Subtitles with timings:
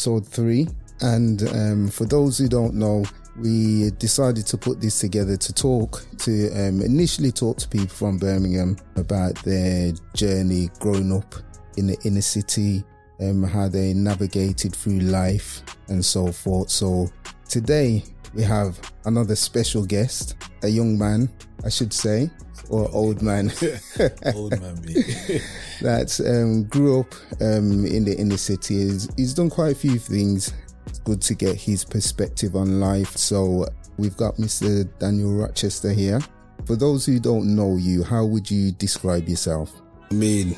[0.00, 0.66] episode three.
[1.02, 3.04] And um, for those who don't know,
[3.36, 8.16] we decided to put this together to talk to um, initially talk to people from
[8.16, 11.34] Birmingham about their journey growing up
[11.76, 12.82] in the inner city,
[13.20, 16.70] um, how they navigated through life and so forth.
[16.70, 17.10] So
[17.46, 18.02] today
[18.34, 21.28] we have another special guest, a young man,
[21.64, 22.30] I should say,
[22.68, 23.52] or old man.
[24.34, 24.94] Old man, me.
[25.82, 28.76] that um, grew up um, in the inner city.
[28.76, 30.52] He's, he's done quite a few things.
[30.86, 33.16] It's good to get his perspective on life.
[33.16, 33.66] So
[33.98, 34.88] we've got Mr.
[34.98, 36.20] Daniel Rochester here.
[36.66, 39.72] For those who don't know you, how would you describe yourself?
[40.10, 40.56] I mean,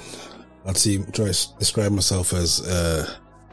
[0.66, 3.06] I'd say try to describe myself as an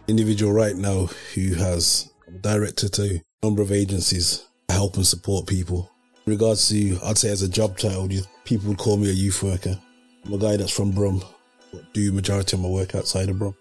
[0.07, 5.89] individual right now who has director to number of agencies, help and support people.
[6.25, 8.07] In regards to, I'd say as a job title,
[8.43, 9.79] people would call me a youth worker.
[10.25, 11.23] I'm a guy that's from Brum,
[11.71, 13.55] but do majority of my work outside of Brum.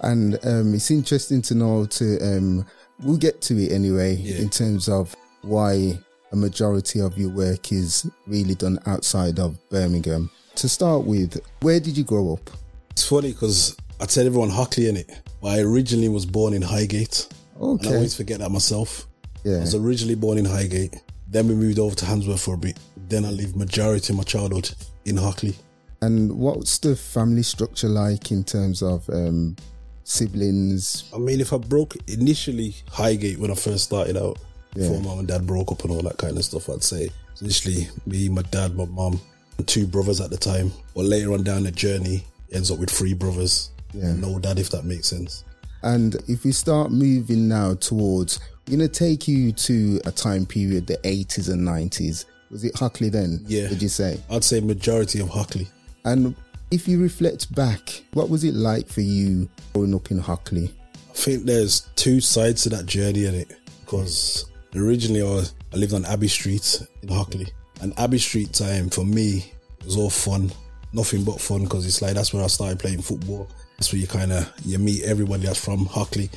[0.00, 2.66] And um, it's interesting to know to um,
[3.02, 4.36] we'll get to it anyway Yeah.
[4.36, 5.98] in terms of why
[6.32, 10.30] a majority of your work is really done outside of Birmingham.
[10.56, 12.50] To start with, where did you grow up?
[12.90, 15.10] It's funny because I tell everyone Hockley in it,
[15.44, 17.26] I originally was born in Highgate.
[17.60, 19.06] And I always forget that myself.
[19.46, 20.94] I was originally born in Highgate.
[21.28, 22.78] Then we moved over to Handsworth for a bit.
[23.08, 24.70] Then I lived majority of my childhood
[25.04, 25.54] in Hockley.
[26.02, 29.56] and what's the family structure like in terms of um,
[30.04, 31.04] siblings?
[31.14, 34.38] I mean, if I broke initially Highgate when I first started out,
[34.74, 35.02] before Yeah.
[35.02, 38.28] mom and dad broke up and all that kind of stuff, I'd say initially me,
[38.28, 39.20] my dad, my mum,
[39.66, 40.72] two brothers at the time.
[40.94, 43.70] But later on down the journey, ends up with three brothers.
[43.92, 44.12] Yeah.
[44.14, 45.44] No dad, if that makes sense.
[45.82, 50.86] And if we start moving now towards, going to take you to a time period,
[50.86, 52.24] the 80s and 90s.
[52.50, 53.40] Was it Hockley then?
[53.46, 53.68] Yeah.
[53.68, 54.20] Did you say?
[54.30, 55.68] I'd say majority of Hockley.
[56.04, 56.34] And
[56.70, 60.72] if you reflect back, what was it like for you growing up in Hockley?
[61.10, 65.76] I think there's two sides to that journey in it because originally I, was, I
[65.76, 67.48] lived on Abbey Street in Hockley,
[67.80, 69.52] and Abbey Street time for me
[69.84, 70.50] was all fun,
[70.92, 73.48] nothing but fun because it's like that's where I started playing football.
[73.76, 76.30] That's where you kind of you meet everybody that's from Hockley,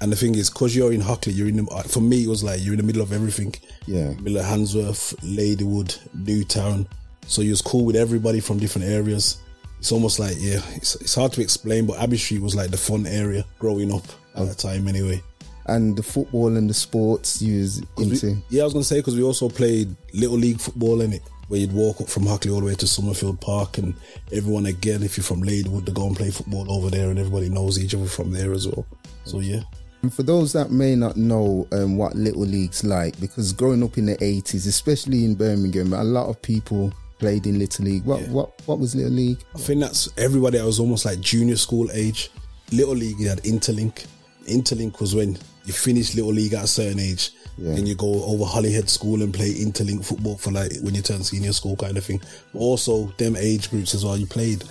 [0.00, 2.28] and the thing is, because you're in Hockley, you're in the, uh, for me it
[2.28, 3.54] was like you're in the middle of everything.
[3.86, 4.10] Yeah.
[4.20, 6.86] middle of Handsworth, Ladywood, Newtown.
[7.26, 9.38] So you was cool with everybody from different areas.
[9.78, 12.76] It's almost like yeah, it's, it's hard to explain, but Abbey Street was like the
[12.76, 14.04] fun area growing up
[14.34, 15.22] at the time anyway.
[15.66, 18.96] And the football and the sports you was 'Cause we- yeah, I was gonna say
[18.98, 22.50] because we also played little league football in it, where you'd walk up from Hockley
[22.50, 23.94] all the way to Summerfield Park, and
[24.32, 27.48] everyone again, if you're from Ladywood, to go and play football over there, and everybody
[27.48, 28.86] knows each other from there as well.
[29.24, 29.62] So yeah,
[30.02, 33.96] And for those that may not know um, what Little League's like, because growing up
[33.98, 38.04] in the 80s, especially in Birmingham, a lot of people played in Little League.
[38.04, 38.30] What, Yeah.
[38.30, 39.38] what, what was Little League?
[39.54, 42.30] I think that's everybody that was almost like junior school age.
[42.72, 44.04] Little League, you had Interlink.
[44.46, 47.30] Interlink was when you finished Little League at a certain age.
[47.56, 47.74] Yeah.
[47.74, 51.22] Then you go over Holyhead School and play Interlink football for like when you turn
[51.22, 52.20] senior school kind of thing.
[52.52, 54.16] But also them age groups as well.
[54.16, 54.64] You played,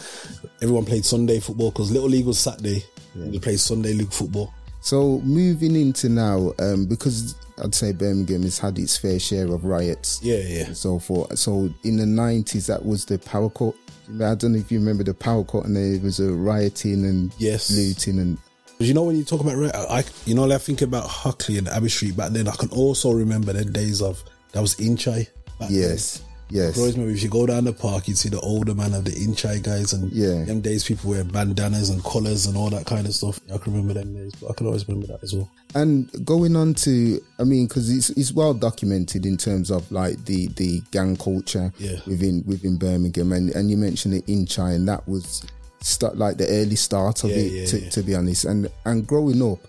[0.62, 2.84] everyone played Sunday football because Little League was Saturday.
[3.16, 4.54] You played Sunday league football.
[4.82, 9.64] So moving into now, um, because I'd say Birmingham has had its fair share of
[9.64, 10.66] riots Yeah, yeah.
[10.66, 11.38] and so forth.
[11.38, 13.76] So in the 90s, that was the power cut.
[14.16, 17.32] I don't know if you remember the power cut and there was a rioting and
[17.38, 17.72] Yes.
[17.72, 18.38] looting and
[18.80, 21.68] you know when you talk about I, you know, like I think about Hockley and
[21.70, 22.48] Abbey Street back then.
[22.48, 25.28] I can also remember the days of that was Inchai.
[25.60, 25.72] back then.
[25.72, 26.76] yes, yes.
[26.76, 29.06] I always remember if you go down the park, you'd see the older man of
[29.06, 30.44] the Inchai guys, and Yeah.
[30.44, 33.40] them days people wear bandanas and collars and all that kind of stuff.
[33.54, 35.50] I can remember them days, but I can always remember that as well.
[35.76, 40.24] And going on to, I mean, because it's it's well documented in terms of like
[40.26, 42.00] the the gang culture Yeah.
[42.06, 45.42] within within Birmingham, and and you mentioned it in China, and that was
[45.84, 47.52] start like the early start of Yeah, it.
[47.52, 47.90] yeah, to, yeah.
[47.90, 49.60] to be honest, and and growing up,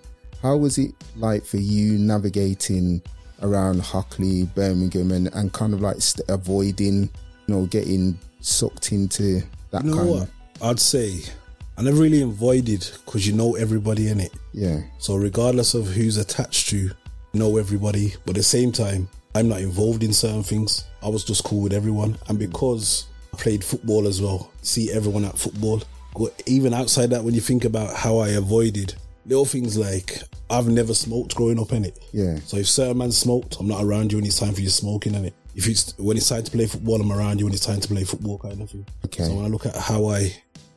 [0.43, 3.02] how was it like for you navigating
[3.43, 7.02] around Hockley, Birmingham, and and kind of like st- avoiding,
[7.46, 10.22] you know, getting sucked into that You know kind what?
[10.22, 10.31] of
[10.62, 11.20] I'd say
[11.76, 14.32] I never really avoided because you know everybody in it.
[14.52, 16.93] yeah, So regardless of who's attached to, you
[17.32, 18.14] know everybody.
[18.25, 20.84] But at the same time, I'm not involved in certain things.
[21.02, 22.46] I was just cool with everyone, and mm.
[22.49, 25.82] because I played football as well, see everyone at football.
[26.46, 28.94] Even outside that, when you think about how I avoided
[29.26, 30.19] little things like
[30.50, 31.99] I've never smoked growing up in it.
[32.12, 34.69] yeah, So if certain man smoked, I'm not around you when it's time for you
[34.69, 35.34] smoking in it.
[35.55, 37.88] If it's when it's time to play football, I'm around you when it's time to
[37.88, 38.87] play football, kind of thing.
[39.06, 39.25] Okay.
[39.25, 40.31] So when I look at how I,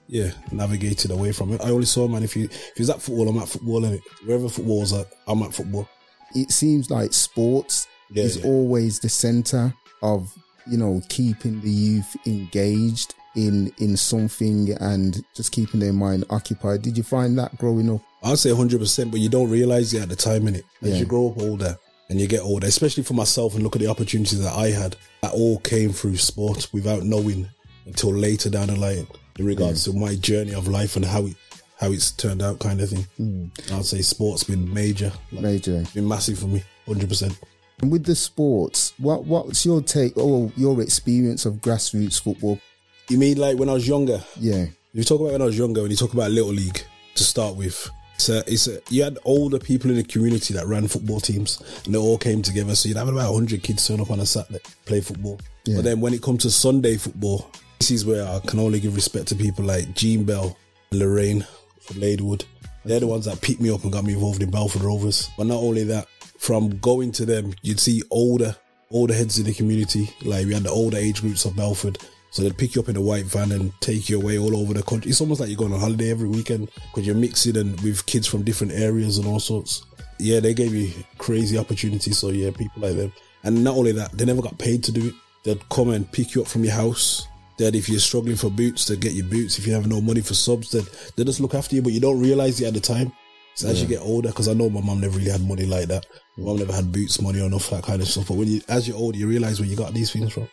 [0.08, 3.28] yeah, navigated away from it, I only saw man if you if he's at football,
[3.28, 4.02] I'm at football in it.
[4.26, 5.90] Wherever football's at, I'm at football.
[6.36, 8.46] it seems like sports Yeah, is yeah.
[8.46, 10.32] always the center of
[10.72, 16.82] you know keeping the youth engaged in in something and just keeping their mind occupied.
[16.82, 18.02] Did you find that growing up?
[18.24, 20.66] I'd say 100%, but you don't realize it at the time, in it.
[20.82, 20.96] As Yeah.
[20.98, 21.78] you grow up older
[22.10, 24.96] and you get older, especially for myself and look at the opportunities that I had,
[25.22, 27.48] that all came through sport without knowing
[27.86, 29.08] until later down the line
[29.38, 31.36] in regards to my journey of life and how it
[31.80, 33.06] how it's turned out kind of thing.
[33.18, 33.46] Hmm.
[33.72, 35.84] I'd say sport's been major, like, Major.
[35.94, 37.38] been massive for me, 100%.
[37.84, 42.60] And with the sports, what what's your take or your experience of grassroots football?
[43.10, 44.22] You mean like when I was younger?
[44.40, 46.84] Yeah, You talk about when I was younger, when you talk about Little League
[47.16, 50.66] to start with, it's a, it's a, you had older people in the community that
[50.66, 52.76] ran football teams and they all came together.
[52.76, 55.40] So you'd have about 100 kids turn up on a Saturday, play football.
[55.66, 55.78] Yeah.
[55.78, 57.50] But then when it comes to Sunday football,
[57.80, 60.58] this is where I can only give respect to people like Gene Bell,
[60.92, 61.46] Lorraine
[61.80, 62.44] from Ladywood.
[62.84, 65.30] They're the ones that picked me up and got me involved in Belford Rovers.
[65.38, 66.08] But not only that,
[66.40, 68.56] from going to them, you'd see older,
[68.92, 70.10] older heads in the community.
[70.24, 71.98] Like we had the older age groups of Belford.
[72.30, 74.74] So they'd pick you up in a white van and take you away all over
[74.74, 75.10] the country.
[75.10, 78.28] It's almost like you're going on holiday every weekend because you're mixing and with kids
[78.28, 79.86] from different areas and all sorts.
[80.20, 82.18] Yeah, they gave me crazy opportunities.
[82.18, 83.14] So yeah, people like them.
[83.44, 85.14] And not only that, they never got paid to do it.
[85.44, 87.28] They'd come and pick you up from your house.
[87.58, 89.58] That if you're struggling for boots, they'd get you boots.
[89.58, 90.86] If you have no money for subs, they'd,
[91.16, 93.12] they just look after you, but you don't realize it at the time.
[93.58, 95.88] So as you get older, because I know my mum never really had money like
[95.88, 96.06] that.
[96.38, 98.28] My mum never had boots money or enough that kind of stuff.
[98.28, 100.48] But when you, as you're older, you realize where you got these things from.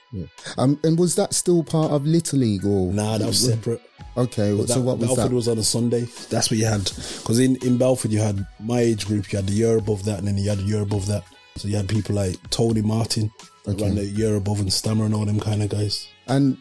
[0.56, 3.83] um, and was that still part of Little League or Nah, that was separate.
[4.17, 5.17] Okay, so that- what was that?
[5.17, 5.35] Belford that?
[5.35, 6.06] was on a Sunday.
[6.31, 6.85] That's what you had.
[6.85, 10.19] Because in, in Belford, you had my age group, you had the year above that,
[10.21, 11.25] and then you had the year above that.
[11.56, 13.31] So you had people like Tony Martin,
[13.69, 13.85] Okay.
[13.85, 16.06] ran the year above, and Stammer and all them kind of guys.
[16.27, 16.56] And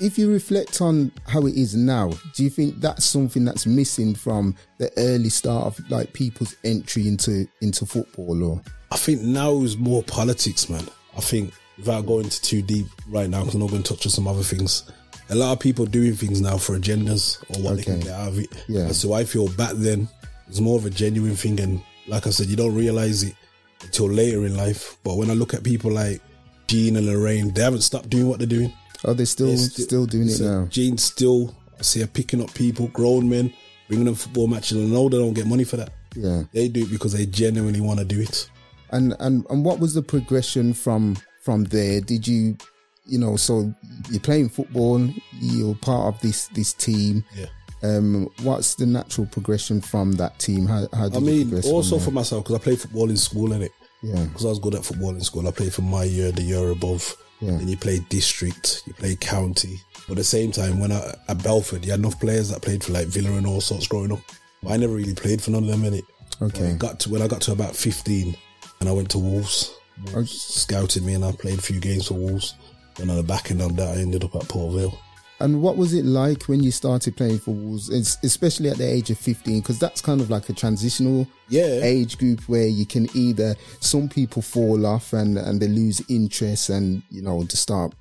[0.00, 4.14] if you reflect on how it is now, do you think that's something that's missing
[4.14, 8.42] from the early start of like people's entry into into football?
[8.42, 10.86] Or I think now is more politics, man.
[11.16, 14.06] I think without going into too deep right now, because I'm not going to touch
[14.06, 14.90] on some other things.
[15.30, 18.28] A lot of people doing things now for agendas or what they can get out
[18.28, 18.64] of it.
[18.66, 18.82] Yeah.
[18.82, 22.26] And so I feel back then it was more of a genuine thing, and like
[22.26, 23.34] I said, you don't realize it
[23.82, 24.96] until later in life.
[25.04, 26.22] But when I look at people like
[26.66, 28.72] Gene and Lorraine, they haven't stopped doing what they're doing.
[29.04, 30.66] Are they still still, doing it now?
[30.66, 33.52] Gene's still, I see her picking up people, grown men,
[33.86, 35.90] bringing them football matches, and know they don't get money for that.
[36.14, 36.42] Yeah.
[36.52, 38.50] They do it because they genuinely want to do it.
[38.90, 42.00] And and and what was the progression from from there?
[42.00, 42.56] Did you
[43.04, 43.72] you know so
[44.10, 45.06] you're playing football,
[45.40, 47.24] you're part of this this team.
[47.36, 47.46] Yeah.
[47.80, 50.66] Um, what's the natural progression from that team?
[50.66, 53.70] How how I mean, also for myself because I played football in school, innit?
[54.02, 55.46] yeah Because I was good at football in school.
[55.46, 57.14] I played for my year, the year above.
[57.40, 57.56] Yeah.
[57.56, 59.80] Then you play district, you play county.
[60.06, 62.82] But at the same time, when I at Belford, you had enough players that played
[62.82, 64.20] for like Villa and all sorts growing up.
[64.62, 66.04] But I never really played for none of them, innit?
[66.40, 66.62] Okay.
[66.62, 68.36] When I got to when I got to about fifteen,
[68.80, 69.74] and I went to Wolves.
[70.12, 72.54] Wolves scouted me, and I played a few games for Wolves.
[73.00, 74.98] And on the back end of that, I ended up at Port Vale.
[75.40, 77.88] And what was it like when you started playing for Wolves,
[78.24, 79.60] especially at the age of 15?
[79.60, 81.80] Because that's kind of like a transitional Yeah.
[81.82, 86.70] age group where you can either, some people fall off and, and they lose interest
[86.70, 87.94] and, you know, to start,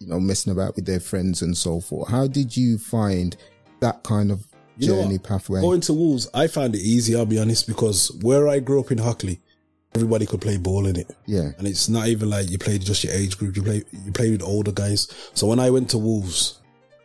[0.00, 2.08] you know, messing about with their friends and so forth.
[2.08, 3.36] How did you find
[3.80, 4.46] that kind of
[4.78, 5.60] You journey pathway?
[5.60, 7.14] Going to Wolves, I found it easy.
[7.14, 9.38] I'll be honest, because where I grew up in Hockley,
[9.94, 11.10] everybody could play ball in it.
[11.26, 11.50] yeah.
[11.58, 13.54] and it's not even like you played just your age group.
[13.56, 15.08] You play you play with older guys.
[15.34, 16.59] So when I went to Wolves,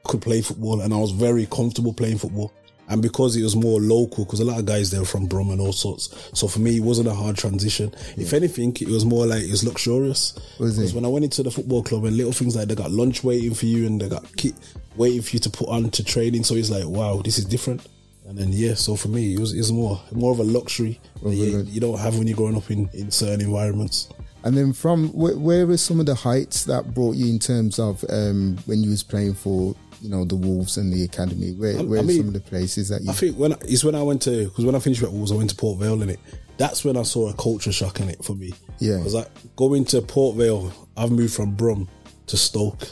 [0.05, 2.53] could play football, and I was very comfortable playing football.
[2.87, 5.49] And because it was more local, because a lot of guys there were from Brum
[5.49, 6.29] and all sorts.
[6.33, 7.91] So for me, it wasn't a hard transition.
[8.15, 10.37] If anything, it was more like it was luxurious.
[10.59, 10.81] Was it?
[10.81, 13.23] Because when I went into the football club and little things like they got lunch
[13.23, 14.53] waiting for you and they got kit
[14.95, 16.43] waiting for you to put on to training.
[16.43, 17.87] So it's like, wow, this is different.
[18.27, 20.99] And then yeah, so for me, it was, it was more more of a luxury
[21.23, 24.09] that you, you don't have when you're growing up in, in certain environments.
[24.43, 27.79] And then from where, where are some of the heights that brought you in terms
[27.79, 31.51] of um, when you was playing for, you know, the Wolves and the academy?
[31.53, 33.09] Where, I- where I are mean, some of the places that you?
[33.09, 35.35] I think when it's when I went to because when I finished at Wolves, I
[35.35, 36.19] went to Port Vale in it.
[36.57, 38.53] That's when I saw a culture shock in it for me.
[38.79, 38.97] Yeah.
[38.97, 41.89] because like going to Port Vale, I've moved from Brum
[42.27, 42.83] to Stoke,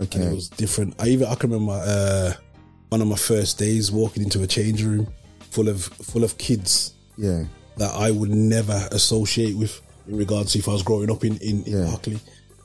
[0.00, 0.20] Okay.
[0.20, 0.94] and it was different.
[1.00, 2.32] I even I can remember uh,
[2.90, 5.06] one of my first days walking into a change room
[5.50, 7.44] full of full of kids yeah.
[7.78, 11.36] that I would never associate with in regards to if I was growing up in
[11.38, 11.96] in, in Yeah.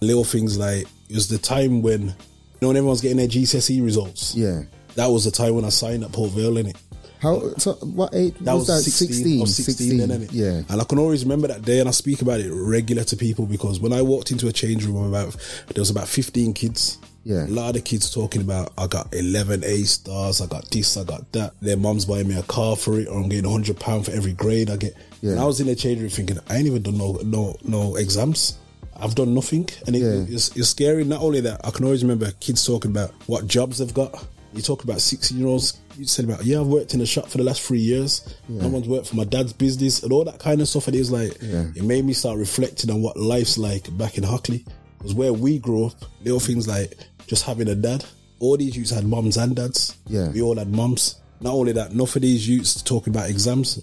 [0.02, 2.14] Little things like it was the time when
[2.62, 4.36] know when everyone's getting their GCSE results.
[4.36, 4.64] Yeah.
[4.96, 6.78] That was the time when I signed at Port Vale in it.
[7.20, 7.54] How?
[7.56, 8.82] So what age That was, that?
[8.82, 9.08] 16.
[9.08, 9.40] 16.
[9.40, 10.30] I was 16, then, innit?
[10.32, 10.62] Yeah.
[10.70, 13.46] And I can always remember that day and I speak about it regular to people
[13.46, 15.36] because when I walked into a change room, about
[15.74, 17.00] there was about 15 kids.
[17.24, 17.46] Yeah.
[17.46, 20.98] A lot of the kids talking about, I got 11 A stars, I got this,
[20.98, 21.54] I got that.
[21.62, 24.72] Their mom's buying me a car for it, or I'm getting £100 for every grade
[24.72, 24.96] I get.
[25.22, 25.32] Yeah.
[25.32, 27.96] And I was in the change room thinking, I ain't even done no, no, no
[27.96, 28.58] exams.
[29.02, 30.26] I've done nothing, and it, Yeah.
[30.36, 31.04] it's, it's scary.
[31.04, 34.28] Not only that, I can always remember kids talking about what jobs they've got.
[34.54, 35.80] You talk about sixteen year olds.
[35.98, 38.36] You said about yeah, I've worked in a shop for the last three years.
[38.50, 40.88] No one's worked for my dad's business and all that kind of stuff.
[40.88, 41.66] And it was like Yeah.
[41.76, 44.66] it made me start reflecting on what life's like back in Hockley.
[44.98, 45.94] Because where we grew up,
[46.24, 48.04] little things like just having a dad.
[48.40, 49.96] All these youths had mums and dads.
[50.08, 50.30] Yeah.
[50.32, 51.16] we all had mums.
[51.42, 53.82] Not only that, enough of these youths talking about exams.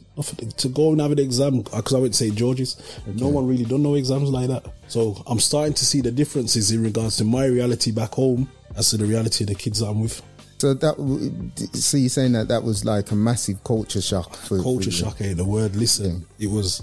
[0.59, 3.01] To go and have an exam because I went to St George's.
[3.07, 4.65] No one really done no exams like that.
[4.87, 8.91] So I'm starting to see the differences in regards to my reality back home as
[8.91, 10.23] to the reality of the kids that I'm with.
[10.59, 10.97] So that,
[11.75, 15.21] so you're saying that that was like a massive culture shock for Culture for shock
[15.21, 15.77] ain't the word.
[15.77, 16.81] Listen, it was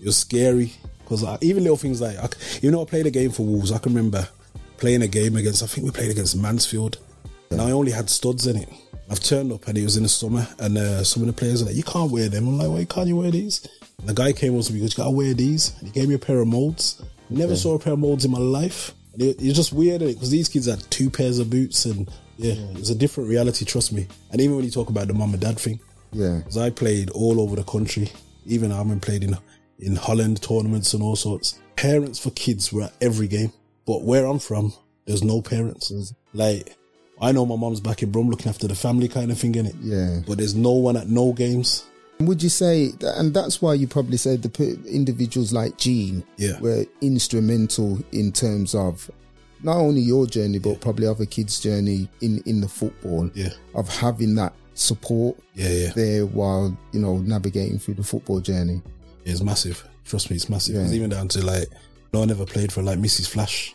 [0.00, 2.28] it was scary because even little things like I,
[2.62, 3.72] you know I played a game for Wolves.
[3.72, 4.26] I can remember
[4.78, 6.98] playing a game against I think we played against Mansfield,
[7.50, 8.68] and I only had studs in it.
[9.10, 11.62] I've turned up and it was in the summer, and uh, some of the players
[11.62, 13.66] are like, "You can't wear them." I'm like, "Why can't you wear these?"
[13.98, 16.14] And the guy came up to me, "You gotta wear these." And he gave me
[16.14, 17.02] a pair of molds.
[17.30, 18.92] Never saw a pair of molds in my life.
[19.14, 22.78] It, it's just weird because these kids had two pairs of boots, and yeah, it
[22.78, 23.64] was a different reality.
[23.64, 24.06] Trust me.
[24.30, 25.80] And even when you talk about the mum and dad thing,
[26.12, 28.10] Yeah, because I played all over the country.
[28.46, 29.36] Even I've been played in
[29.78, 31.58] in Holland tournaments and all sorts.
[31.76, 33.52] Parents for kids were at every game,
[33.86, 34.72] but where I'm from,
[35.06, 35.92] there's no parents.
[36.32, 36.76] Like
[37.20, 39.66] I know my mom's back in Brum looking after the family kind of thing in
[39.66, 39.74] it.
[39.82, 40.20] yeah.
[40.26, 41.84] But there's no one at no games.
[42.20, 46.58] Would you say, and that's why you probably said the individuals like Gene Yeah.
[46.60, 49.10] were instrumental in terms of
[49.62, 53.88] not only your journey, but probably other kids' journey in, in the football Yeah, of
[53.88, 55.92] having that support yeah, yeah.
[55.94, 58.80] there while, you know, navigating through the football journey.
[59.24, 59.84] It's massive.
[60.04, 60.76] Trust me, it's massive.
[60.76, 60.82] Yeah.
[60.82, 61.68] It's even down to like
[62.12, 63.28] no one ever played for like Mrs.
[63.28, 63.74] Flash.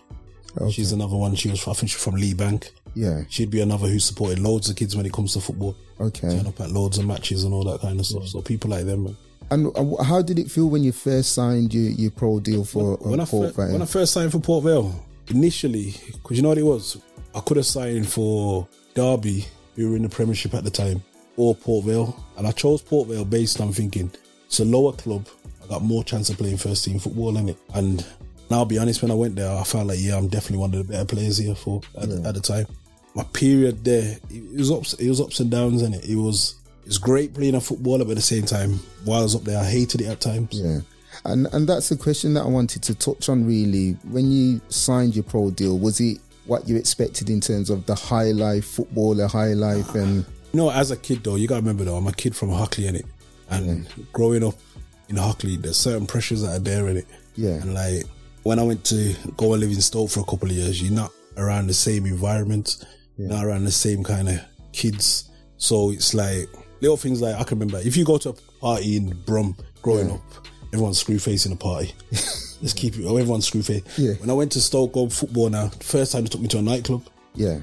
[0.60, 0.72] Okay.
[0.72, 1.36] She's another one.
[1.36, 2.74] She was I think she's from Lee Bank.
[2.96, 3.24] Yeah.
[3.30, 5.76] She'd be another who supported loads of kids when it comes to football.
[6.00, 6.30] Okay.
[6.30, 8.28] Turn up at loads of matches and all that kind of stuff.
[8.28, 9.18] So people like them, man.
[9.52, 12.98] And uh, how did it feel when you first signed your, your pro deal for
[12.98, 13.74] when uh, I, Port fir- Vale?
[13.74, 16.98] when I first signed for Port Vale, initially, because you know what it was,
[17.36, 19.46] I could have signed for Derby,
[19.76, 21.04] who were in the Premiership at the time,
[21.38, 24.12] or Port Vale, and I chose Port Vale based on thinking
[24.46, 25.28] it's a lower club.
[25.64, 28.06] I got more chance of playing first team football in it, and
[28.50, 30.74] now I'll be honest, when I went there, I felt like yeah, I'm definitely one
[30.74, 32.66] of the better players here for at, the, at the time.
[33.16, 36.56] My period there, it was ups, it was ups and downs, and it, it was.
[36.86, 39.58] It's great playing a footballer, but at the same time, while I was up there,
[39.58, 40.50] I hated it at times.
[40.52, 40.80] Yeah.
[41.26, 43.92] And and that's the question that I wanted to touch on really.
[44.10, 47.96] When you signed your pro deal, was it what you expected in terms of the
[47.96, 51.86] high life footballer, high life and You know, as a kid though, you gotta remember
[51.86, 53.06] though, I'm a kid from Hockley in it,
[53.50, 54.56] and growing up
[55.10, 57.08] in Hockley, there's certain pressures that are there in it.
[57.36, 57.62] Yeah.
[57.62, 58.06] And like
[58.44, 60.92] when I went to go and live in Stoke for a couple of years, you're
[60.92, 62.86] not around the same environment,
[63.18, 64.40] not around the same kind of
[64.72, 65.30] kids.
[65.58, 66.48] So it's like
[66.82, 70.12] little things like I can remember if you go to a party in Brum growing
[70.12, 70.22] up,
[70.74, 71.94] everyone's screw facing the party.
[72.12, 73.06] Let's keep it.
[73.06, 73.84] Everyone's screw face.
[73.98, 74.14] Yeah.
[74.14, 76.62] When I went to Stoke go football now, first time they took me to a
[76.62, 77.04] nightclub
[77.36, 77.60] yeah,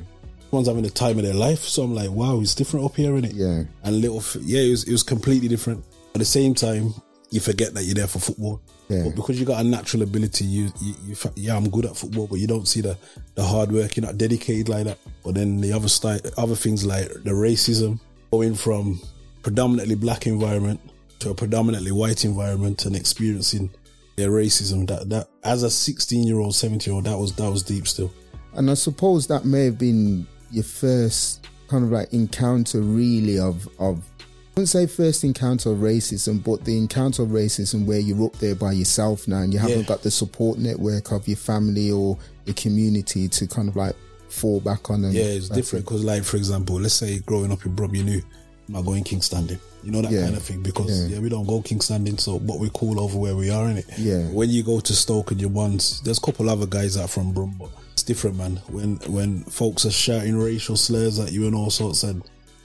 [0.47, 1.61] everyone's having the time of their life.
[1.61, 3.33] So I'm like, wow, it's different up here, it?
[3.33, 3.64] Yeah.
[3.85, 5.85] And little, f- yeah, it was, it was completely different.
[6.14, 6.92] At the same time,
[7.30, 8.61] you forget that you're there for football.
[8.90, 9.04] Yeah.
[9.04, 12.26] But because you got a natural ability, you, you, you, yeah, I'm good at football,
[12.26, 12.99] but you don't see the,
[13.37, 13.97] the hard work.
[13.97, 14.99] You're not dedicated like that.
[15.25, 18.00] But then the other style, other things like the racism,
[18.32, 19.00] going from
[19.42, 20.80] predominantly black environment
[21.20, 23.70] to a predominantly white environment and experiencing
[24.16, 24.88] their racism.
[24.88, 27.87] That that as a 16 year old, 17 year old, that was that was deep
[27.87, 28.12] still.
[28.54, 33.68] And I suppose that may have been your first kind of like encounter really of
[33.78, 34.09] of
[34.60, 38.54] wouldn't say first encounter of racism, but the encounter of racism where you're up there
[38.54, 39.84] by yourself now and you haven't Yeah.
[39.86, 43.96] got the support network of your family or the community to kind of like
[44.28, 47.64] fall back on and Yeah, it's different because, like, for example, let's say growing up
[47.64, 48.22] in Brum, you knew
[48.68, 49.58] I'm not going Kingstanding.
[49.82, 50.24] You know that Yeah.
[50.24, 51.14] kind of thing because Yeah.
[51.16, 51.18] yeah.
[51.20, 53.86] we don't go Kingstanding, so but we call over where we are in it.
[53.98, 54.26] Yeah.
[54.28, 57.32] When you go to Stoke and you want, there's a couple other guys that from
[57.32, 58.60] Brum, but it's different, man.
[58.68, 62.22] When when folks are shouting racial slurs at you and all sorts, and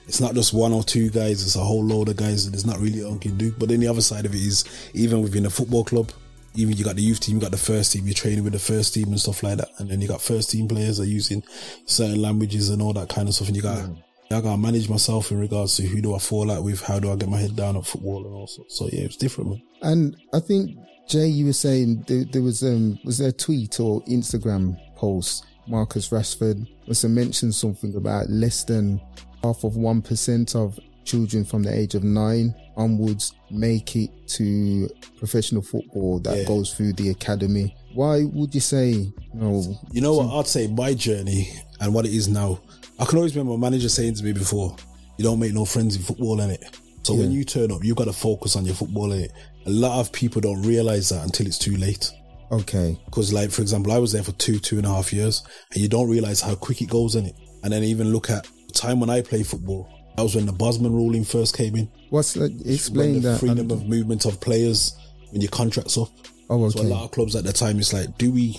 [0.08, 2.66] it's not just one or two guys; it's a whole load of guys, and there's
[2.66, 3.52] not really a can do.
[3.52, 6.12] But then the other side of it is, even within a football club,
[6.56, 8.60] even you got the youth team, you got the first team, you're training with the
[8.60, 9.70] first team and stuff like that.
[9.78, 11.44] And then you got first team players that are using
[11.86, 13.48] certain languages and all that kind of stuff.
[13.48, 13.90] And you got,
[14.32, 17.12] I gotta manage myself in regards to who do I fall out with, how do
[17.12, 18.78] I get my head down at football and all sorts.
[18.78, 19.62] So yeah, it's different, man.
[19.82, 23.80] And I think Jay, you were saying there, there was um was there a tweet
[23.80, 25.46] or Instagram post?
[25.68, 29.02] Marcus Rashford was to mention something about less than
[29.46, 34.90] half of one percent of children from the age of nine onwards make it to
[35.18, 36.44] professional football that Yeah.
[36.46, 37.76] goes through the academy.
[37.94, 39.80] Why would you say you know?
[39.92, 40.40] You know what?
[40.40, 41.50] I'd say my journey
[41.80, 42.60] and what it is now.
[43.00, 44.76] I can always remember my manager saying to me before,
[45.18, 46.64] "You don't make no friends in football, in it."
[47.04, 49.32] So when you turn up, you've got to focus on your football in it.
[49.68, 52.12] A lot of people don't realize that until it's too late.
[52.52, 52.98] Okay.
[53.06, 55.82] Because, like, for example, I was there for two, two and a half years, and
[55.82, 57.36] you don't realize how quick it goes in it.
[57.64, 59.90] And then even look at time when I played football.
[60.16, 61.90] That was when the Bosman ruling first came in.
[62.10, 62.52] What's that?
[62.52, 63.40] when Explain the that.
[63.40, 64.96] freedom of movement of players
[65.32, 66.10] when your contract's up.
[66.50, 66.80] oh, okay.
[66.80, 68.58] So a lot of clubs at the time, it's like, do we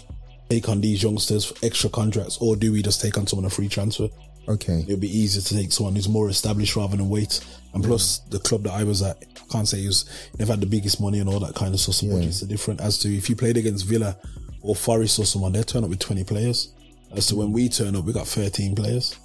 [0.50, 3.50] take on these youngsters for extra contracts, or do we just take on someone a
[3.50, 4.08] free transfer?
[4.48, 4.84] Okay.
[4.86, 7.40] It'll be easier to take someone who's more established rather than wait.
[7.74, 10.04] And plus, the club that I was at, I can't say was,
[10.36, 11.96] they've had the biggest money and all that kind of stuff.
[11.96, 12.80] So budgets are different.
[12.80, 14.16] As to if you played against Villa
[14.62, 16.72] or Forest or someone, they turn up with 20 players.
[17.12, 19.18] As to when we turn up, we got 13 players.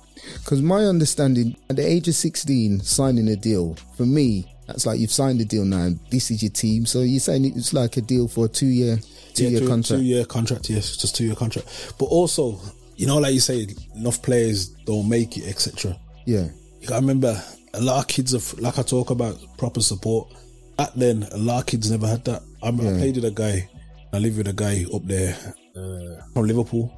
[0.43, 4.99] Because my understanding, at the age of 16, signing a deal, for me, that's like
[4.99, 5.89] you've signed a deal now.
[6.09, 6.85] This is your team.
[6.85, 8.99] So you're saying it's like a deal for a two year,
[9.33, 9.99] two year two, contract.
[10.01, 11.93] Two year contract, yes, just two year contract.
[11.99, 12.59] But also,
[12.95, 15.97] you know, like you say, enough players don't make it, etc.
[16.25, 16.47] Yeah.
[16.79, 17.41] You gotta remember,
[17.73, 20.29] a lot of kids have, like I talk about proper support.
[20.77, 22.41] Back then, a lot of kids never had that.
[22.63, 23.69] I, I played with a guy,
[24.13, 25.35] I live with a guy up there
[25.75, 26.91] uh, from Liverpool.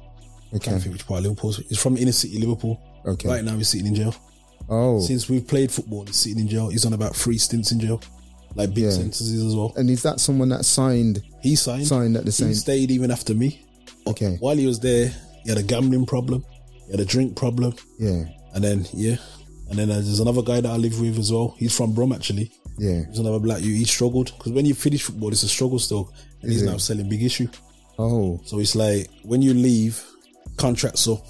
[0.52, 0.70] I Okay.
[0.70, 1.52] can't think which part of Liverpool.
[1.68, 2.80] He's from inner city Liverpool.
[3.06, 3.28] Okay.
[3.28, 4.14] Right now, he's sitting in jail.
[4.68, 5.00] Oh.
[5.00, 6.68] Since we've played football, he's sitting in jail.
[6.68, 8.00] He's on about three stints in jail,
[8.54, 8.90] like big Yeah.
[8.90, 9.72] sentences as well.
[9.76, 11.22] and is that someone that signed?
[11.42, 11.86] He signed.
[11.86, 13.60] Signed at the same- He stayed even after me.
[14.06, 14.36] Okay.
[14.40, 16.44] While he was there, he had a gambling problem.
[16.86, 17.74] He had a drink problem.
[17.98, 18.24] Yeah.
[18.54, 19.16] And then, yeah.
[19.68, 21.54] And then there's another guy that I live with as well.
[21.58, 22.50] He's from Brum, actually.
[22.78, 23.02] Yeah.
[23.08, 23.74] He's another black you.
[23.74, 26.12] He struggled because when you finish football, it's a struggle still.
[26.42, 26.66] And he's it?
[26.66, 27.48] now selling big issue.
[27.98, 28.40] Oh.
[28.44, 30.02] So it's like when you leave,
[30.56, 31.24] contracts up.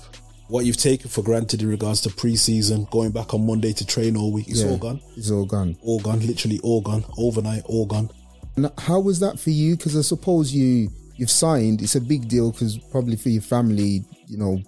[0.49, 4.17] What you've taken for granted in regards to pre-season, going back on Monday to train
[4.17, 4.71] all week, it's Yeah.
[4.71, 5.01] all gone.
[5.17, 5.77] It's all gone.
[5.83, 7.05] All gone, literally all gone.
[7.17, 8.11] Overnight, all gone.
[8.57, 9.77] And how was that for you?
[9.77, 11.81] Because I suppose you you've signed.
[11.81, 14.61] It's a big deal because probably for your family, you know,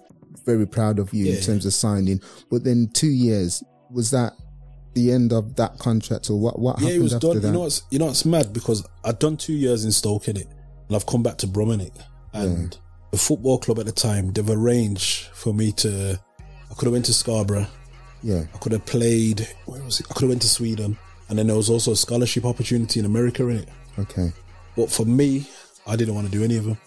[0.45, 1.41] very proud of you in Yeah.
[1.41, 2.21] terms of signing.
[2.49, 4.33] But then two years was that
[4.93, 6.57] the end of that contract, or what?
[6.57, 7.41] What Yeah, happened it was after done.
[7.41, 7.47] that?
[7.47, 10.37] You know what's you know what's mad because I'd done two years in Stoke in
[10.37, 10.47] it,
[10.87, 11.93] and I've come back to Brum in it,
[12.33, 12.75] and
[13.11, 16.19] the football club at the time they've arranged for me to.
[16.69, 17.67] I could have went to Scarborough.
[18.21, 19.47] yeah, I could have played.
[19.65, 20.07] Where was it?
[20.09, 20.97] I could have went to Sweden,
[21.29, 23.69] and then there was also a scholarship opportunity in America in it.
[23.99, 24.31] okay,
[24.75, 25.47] But for me,
[25.85, 26.77] I didn't want to do any of them.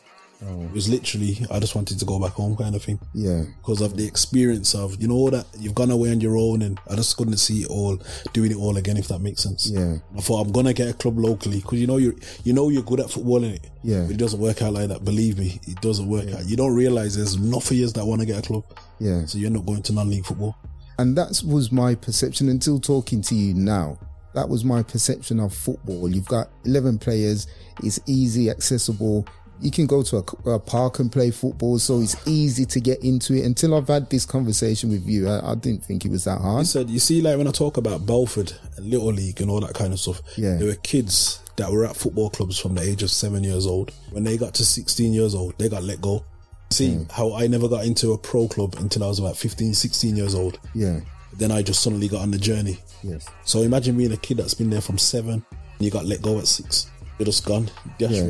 [0.43, 0.63] Oh.
[0.63, 3.81] It was literally I just wanted to go back home, kind of thing, yeah, because
[3.83, 6.97] of the experience of you know that you've gone away on your own, and I
[6.97, 7.99] just couldn't see it all
[8.33, 8.97] doing it all again.
[8.97, 9.71] If that makes sense.
[9.71, 12.71] yeah, I thought I'm gonna get a club locally because you know you're, you know
[12.71, 13.67] you're good at football in it.
[13.83, 14.03] Yeah.
[14.03, 15.05] But it doesn't work out like that.
[15.05, 16.47] Believe me, it doesn't work out.
[16.47, 18.65] You don't realize there's enough of years that want to get a club,
[18.99, 19.27] yeah.
[19.27, 20.57] so you end up going to non-league football.
[20.99, 23.99] And that was my perception until talking to you now.
[24.35, 26.09] That was my perception of football.
[26.09, 27.47] You've got 11 players.
[27.83, 29.27] It's easy, accessible.
[29.61, 33.03] You can go to a, a park and play football, so it's easy to get
[33.05, 33.45] into it.
[33.45, 36.43] Until I've had this conversation with you, I, I didn't think it was that hard.
[36.55, 36.67] hard.
[36.67, 39.75] said, you see, like when I talk about Belford and Little League and all that
[39.75, 40.57] kind of stuff, Yeah.
[40.57, 43.93] there were kids that were at football clubs from the age of seven years old.
[44.13, 46.25] When they got to 16 years old, they got let go.
[46.71, 47.03] See Hmm.
[47.11, 50.35] how I never got into a pro club until I was about 15, 16 years
[50.35, 50.59] old.
[50.75, 51.01] Yeah.
[51.37, 52.79] Then I just suddenly got on the journey.
[53.03, 53.27] Yes.
[53.45, 56.39] So imagine being a kid that's been there from seven and you got let go
[56.39, 56.87] at six.
[57.19, 57.71] You're just gone.
[57.99, 58.25] Dash Yeah.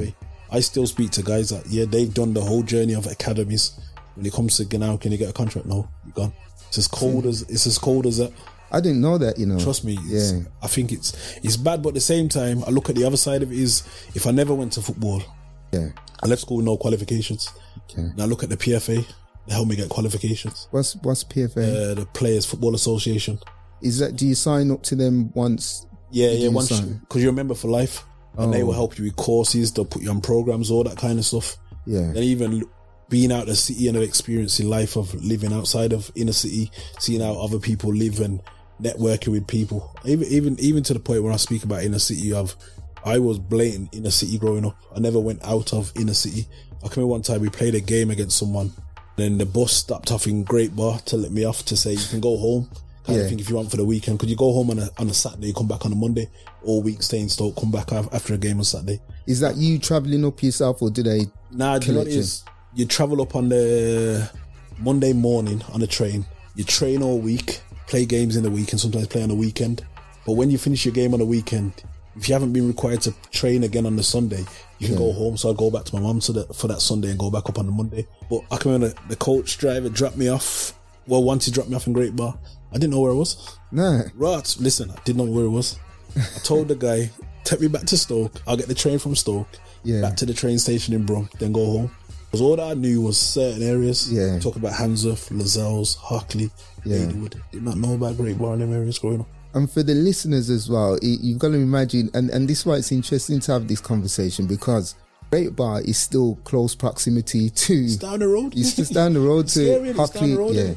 [0.50, 3.78] I still speak to guys that, yeah, they've done the whole journey of academies.
[4.14, 5.66] When it comes to now, can you get a contract?
[5.66, 6.32] No, you're gone.
[6.68, 8.32] It's as cold as it's as cold as that.
[8.72, 9.58] I didn't know that, you know.
[9.58, 9.98] Trust me.
[10.04, 10.40] Yeah.
[10.62, 13.16] I think it's it's bad, but at the same time, I look at the other
[13.16, 13.82] side of it is
[14.14, 15.22] if I never went to football,
[15.72, 15.88] Yeah.
[16.22, 17.50] I left school with no qualifications.
[17.90, 18.02] Okay.
[18.02, 19.04] And I look at the PFA,
[19.46, 20.68] they help me get qualifications.
[20.70, 21.58] What's what's PFA?
[21.92, 23.38] Uh, the Players Football Association.
[23.82, 25.86] Is that do you sign up to them once?
[26.12, 28.04] Yeah, yeah, once because you're a member for life,
[28.36, 28.66] and they Oh.
[28.66, 29.72] will help you with courses.
[29.72, 31.56] They'll put you on programs, all that kind of stuff.
[31.86, 32.00] Yeah.
[32.00, 32.64] And even
[33.08, 37.20] being out of the city and experiencing life of living outside of inner city, seeing
[37.20, 38.40] how other people live and
[38.80, 39.90] networking with people.
[40.04, 42.56] Even even even to the point where I speak about inner city of
[43.04, 44.76] I was blatant inner city growing up.
[44.94, 46.46] I never went out of inner city.
[46.82, 48.72] I remember one time we played a game against someone.
[49.16, 52.06] Then the bus stopped off in Great Barr to let me off to say you
[52.08, 52.70] can go home.
[53.04, 53.24] Kind Yeah.
[53.24, 54.18] of thing if you want for the weekend.
[54.18, 56.28] Could you go home on a on a Saturday, come back on a Monday,
[56.64, 59.00] all week stay in Stoke, come back after a game on Saturday.
[59.26, 61.26] Is that you traveling up yourself, or do they?
[61.50, 62.44] Nah, do you know what it is?
[62.74, 64.30] You travel up on the
[64.78, 66.26] Monday morning on the train.
[66.56, 69.84] You train all week, play games in the week, and sometimes play on the weekend.
[70.26, 71.72] But when you finish your game on the weekend,
[72.16, 74.44] if you haven't been required to train again on the Sunday,
[74.78, 75.36] you can go home.
[75.36, 77.48] So I go back to my mum so that for that Sunday and go back
[77.48, 78.06] up on the Monday.
[78.28, 80.74] But I can remember the coach driver dropped me off.
[81.06, 82.38] Well, once he dropped me off in Great Barr,
[82.72, 83.56] I didn't know where I was.
[83.72, 84.02] Nah.
[84.14, 85.78] Right, listen, I didn't know where it was.
[86.16, 87.10] I told the guy,
[87.44, 88.32] take me back to Stoke.
[88.46, 89.48] I'll get the train from Stoke,
[89.84, 90.00] Yeah.
[90.00, 91.90] back to the train station in Brum, then go home.
[92.26, 94.12] Because all that I knew was certain areas.
[94.12, 94.38] Yeah.
[94.38, 96.50] Talk about Handsworth, Lozells, Hockley,
[96.84, 96.98] Yeah.
[96.98, 97.40] Ladywood.
[97.50, 99.28] Did not know about Great Barr and them areas growing up.
[99.52, 102.76] And for the listeners as well, you've got to imagine, and, and this is why
[102.76, 104.94] it's interesting to have this conversation because
[105.32, 107.74] Great Barr is still close proximity to.
[107.84, 108.52] It's down the road.
[108.56, 110.32] It's just down the road to Hockley.
[110.34, 110.74] the road, yeah,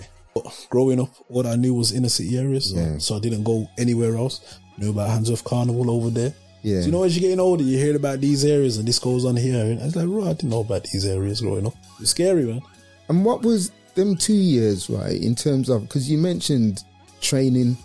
[0.70, 2.98] growing up, all I knew was inner city areas, so, Yeah.
[2.98, 4.42] so I didn't go anywhere else.
[4.78, 6.34] Knew about Hands Handsworth Carnival over there.
[6.64, 6.80] yeah.
[6.82, 9.26] So you know, as you're getting older, you hear about these areas and this goes
[9.26, 9.64] on here.
[9.64, 11.76] And I was like, right, I didn't know about these areas growing up.
[12.00, 12.62] It's scary, man.
[13.10, 16.84] And what was them two years, right, in terms of, because you mentioned
[17.22, 17.78] training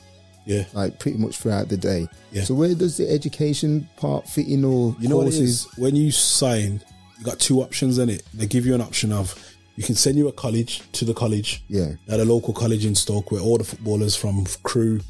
[0.46, 0.64] Yeah.
[0.72, 2.08] like pretty much throughout the day.
[2.32, 2.44] Yeah.
[2.44, 5.66] So where does the education part fit in or You know what it is?
[5.76, 6.80] When you sign,
[7.18, 8.22] you got two options in it.
[8.32, 9.34] They give you an option of
[9.78, 11.92] you can send you a college to the college Yeah.
[12.08, 15.00] at a local college in Stoke where all the footballers from Crewe,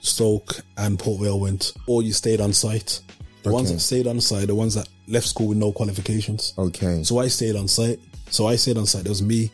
[0.00, 3.00] Stoke, and Port Vale went, or you stayed on site.
[3.42, 6.54] The ones that stayed on site, the ones that left school with no qualifications.
[6.56, 7.02] Okay.
[7.02, 8.00] So I stayed on site.
[8.30, 9.02] So I stayed on site.
[9.04, 9.50] There was me,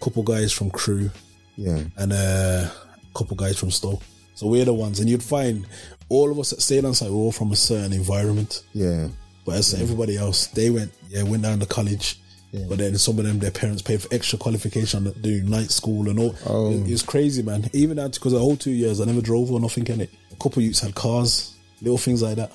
[0.00, 1.10] couple guys from Crewe,
[1.56, 1.82] yeah.
[1.96, 2.70] and a
[3.16, 4.02] couple guys from Stoke.
[4.36, 5.66] So we're the ones, and you'd find
[6.08, 8.62] all of us that stayed on site were all from a certain environment.
[8.72, 9.08] Yeah.
[9.44, 12.20] But as everybody else, they went, yeah, went down to college.
[12.52, 12.66] Yeah.
[12.68, 16.08] But then some of them, their parents paid for extra qualification to do night school
[16.10, 16.34] and all.
[16.46, 16.70] Oh.
[16.70, 17.68] It, it was crazy, man.
[17.72, 20.10] Even that, because the whole two years, I never drove or nothing in it.
[20.30, 22.52] A couple of youths had cars, little things like that.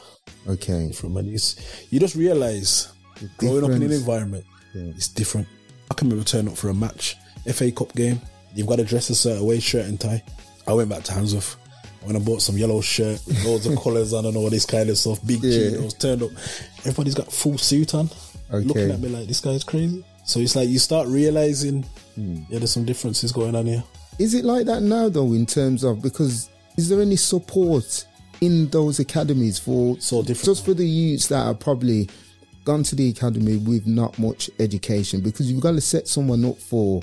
[0.48, 0.92] Okay.
[0.92, 1.40] From man, you,
[1.90, 2.94] you just realize
[3.38, 4.92] growing up in an environment, Yeah.
[4.96, 5.48] it's different.
[5.90, 7.16] I can remember turning up for a match,
[7.52, 8.22] FA Cup game.
[8.54, 10.24] You've got to dress a certain way, shirt and tie.
[10.68, 11.56] I went back to Handsworth.
[12.04, 14.90] When I bought some yellow shirt, with loads of colours on and all this kind
[14.90, 15.72] of stuff, big Yeah.
[15.72, 16.30] jeans, turned up.
[16.80, 18.10] Everybody's got full suit on,
[18.52, 18.66] Okay.
[18.66, 20.04] looking at me like this guy's crazy.
[20.26, 21.84] So it's like you start realizing,
[22.16, 22.38] Hmm.
[22.50, 23.84] yeah, there's some differences going on here.
[24.20, 28.06] Is it like that now though in terms of because is there any support
[28.42, 32.10] in those academies for So different just for the youths that are probably
[32.66, 36.58] gone to the academy with not much education because you've got to set someone up
[36.58, 37.02] for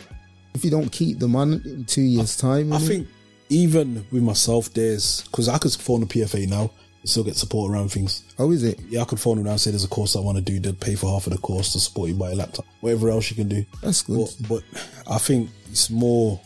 [0.55, 3.09] if you don't keep them on in two years time I think
[3.49, 6.71] even with myself, there's because I could phone the PFA now
[7.05, 8.25] and still get support around things.
[8.39, 10.21] oh is it Yeah, I could phone them now and say there's a course I
[10.21, 10.59] want to do.
[10.59, 13.31] They'd pay for half of the course to support you by a laptop, whatever else
[13.31, 13.65] you can do.
[13.83, 14.63] that's good But, but
[15.11, 16.41] I think it's more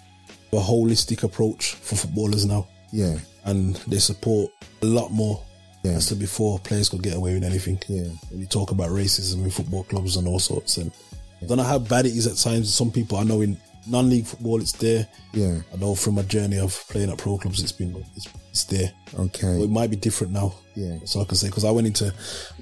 [0.52, 4.50] a holistic approach for footballers now, yeah and they support
[4.82, 5.42] a lot more.
[5.84, 5.92] Yeah.
[5.92, 7.80] As to before, players could get away with anything.
[7.88, 8.08] Yeah.
[8.30, 10.90] When you talk about racism in football clubs and all sorts, and
[11.40, 12.74] I don't know how bad it is at times.
[12.74, 13.56] Some people I know in
[13.88, 15.06] non-league football, it's there.
[15.32, 18.64] yeah I know from my journey of playing at pro clubs, it's been it's, it's
[18.64, 18.90] there.
[19.18, 20.54] okay it might be different now.
[20.74, 20.98] Yeah.
[21.04, 22.12] So I can say because I went into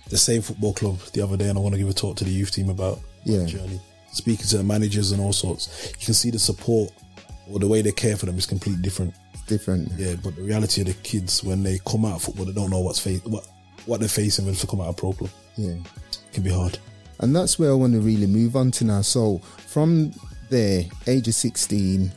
[0.09, 2.25] the same football club the other day, and I want to give a talk to
[2.25, 3.45] the youth team about Yeah.
[3.45, 3.81] journey.
[4.13, 6.91] Speaking to the managers and all sorts, you can see the support
[7.51, 9.13] or the way they care for them is completely different.
[9.47, 12.53] different Yeah, but the reality of the kids when they come out of football, they
[12.53, 13.47] don't know what's face what
[13.85, 15.31] what they're facing when they come out of pro club.
[15.57, 16.79] yeah It can be hard.
[17.21, 19.03] And that's where I want to really move on to now.
[19.03, 20.13] So from
[20.49, 22.11] there, age of sixteen,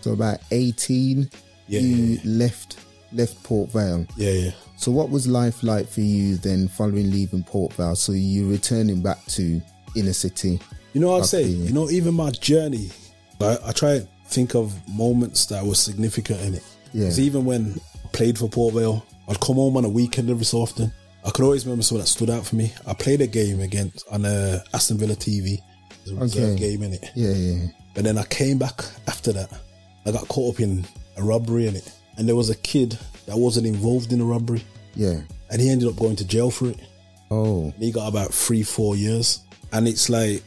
[0.00, 1.28] so about eighteen,
[1.68, 2.78] Yeah, you yeah, left
[3.12, 4.06] left Port Vale.
[4.16, 4.50] Yeah, yeah.
[4.76, 7.96] So what was life like for you then following leaving Port Vale?
[7.96, 9.60] So you returning back to
[9.94, 10.60] inner city.
[10.92, 11.42] You know what I'd say?
[11.44, 12.90] You know, even my journey,
[13.40, 16.64] I, I try to think of moments that were significant in it.
[16.92, 17.04] Yeah.
[17.04, 20.44] Because even when I played for Port Vale, I'd come home on a weekend every
[20.44, 20.92] so often.
[21.24, 22.72] I could always remember something that stood out for me.
[22.86, 25.58] I played a game against on uh, Aston Villa TV.
[26.10, 26.56] A reserve Okay.
[26.70, 27.10] game in it.
[27.14, 27.66] Yeah, yeah.
[27.96, 29.50] And then I came back after that.
[30.04, 30.84] I got caught up in
[31.16, 31.90] a robbery in it.
[32.16, 34.62] And there was a kid that wasn't involved in the robbery.
[34.94, 35.20] Yeah.
[35.50, 36.78] And he ended up going to jail for it.
[37.30, 39.40] Oh, And he got about three, four years.
[39.72, 40.42] And it's like,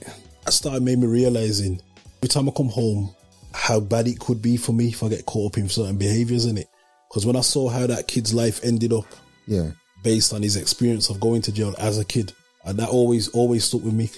[0.47, 1.81] I started made me realizing
[2.17, 3.13] every time I come home,
[3.53, 6.45] how bad it could be for me if I get caught up in certain behaviors
[6.45, 6.67] in it.
[7.09, 9.05] Because when I saw how that kid's life ended up
[9.47, 9.71] yeah.
[10.03, 12.31] based on his experience of going to jail as a kid,
[12.65, 14.09] and that always, always stuck with me.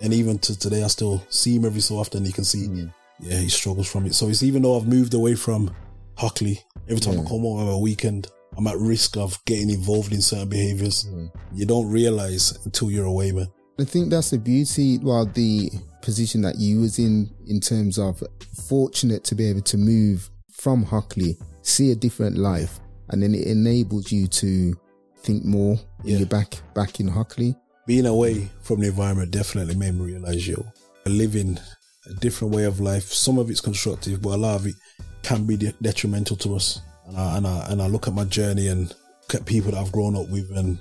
[0.00, 2.24] And even to today, I still see him every so often.
[2.24, 2.92] You can see, mm.
[3.20, 4.14] yeah, he struggles from it.
[4.14, 5.74] So it's even though I've moved away from
[6.16, 7.28] Hockley, every time I mm.
[7.28, 11.04] come home on a weekend, I'm at risk of getting involved in certain behaviors.
[11.04, 11.30] Mm.
[11.52, 13.48] You don't realize until you're away, man.
[13.80, 15.70] I think that's the beauty, well, the
[16.02, 18.22] position that you was in, in terms of
[18.68, 22.80] fortunate to be able to move from Hockley, see a different life,
[23.10, 24.74] and then it enables you to
[25.18, 26.18] think more when Yeah.
[26.18, 27.54] you're back, back in Hockley.
[27.88, 30.64] Being away from the environment definitely made me realize yo
[31.06, 31.58] living
[32.06, 34.74] a different way of life some of it's constructive but a lot of it
[35.22, 38.24] can be de- detrimental to us and I, and I and I look at my
[38.24, 40.78] journey and look at people that I've grown up with and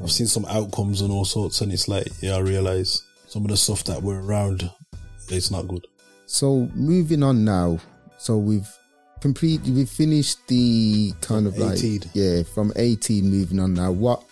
[0.00, 3.50] I've seen some outcomes and all sorts and it's like yeah I realize some of
[3.50, 4.70] the stuff that we're around
[5.28, 5.86] it's not good
[6.32, 7.78] So moving on now.
[8.16, 8.68] So we've
[9.20, 11.78] complete, we've finished the kind of like,
[12.14, 13.92] yeah, from 18 moving on now.
[13.92, 14.24] What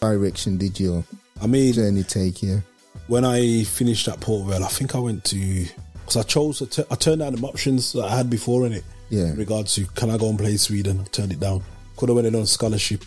[0.00, 1.04] direction did your
[1.40, 2.62] I mean journey take you?
[3.08, 6.66] when I finished at Port Vale I think I went to because I chose to
[6.66, 9.26] t- I turned down the options that I had before in it Yeah.
[9.26, 11.04] in regards to can I go and play Sweden?
[11.12, 11.62] Turned it down.
[11.96, 13.04] Could have went in on scholarship,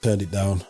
[0.00, 0.62] turned it down.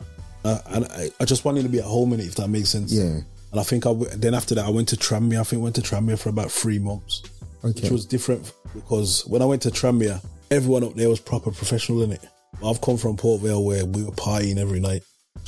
[0.45, 2.71] Uh, and I, I just wanted to be at home in it, if that makes
[2.71, 2.93] sense.
[2.93, 3.21] Yeah.
[3.53, 5.41] And I think I w- then after that I went to Tranmere.
[5.41, 7.23] I think I went to Tranmere for about three months,
[7.65, 7.81] Okay.
[7.83, 10.21] which was different because when I went to Tranmere,
[10.51, 12.21] everyone up there was proper professional in it.
[12.65, 15.03] I've come from Port Vale where we were partying every night.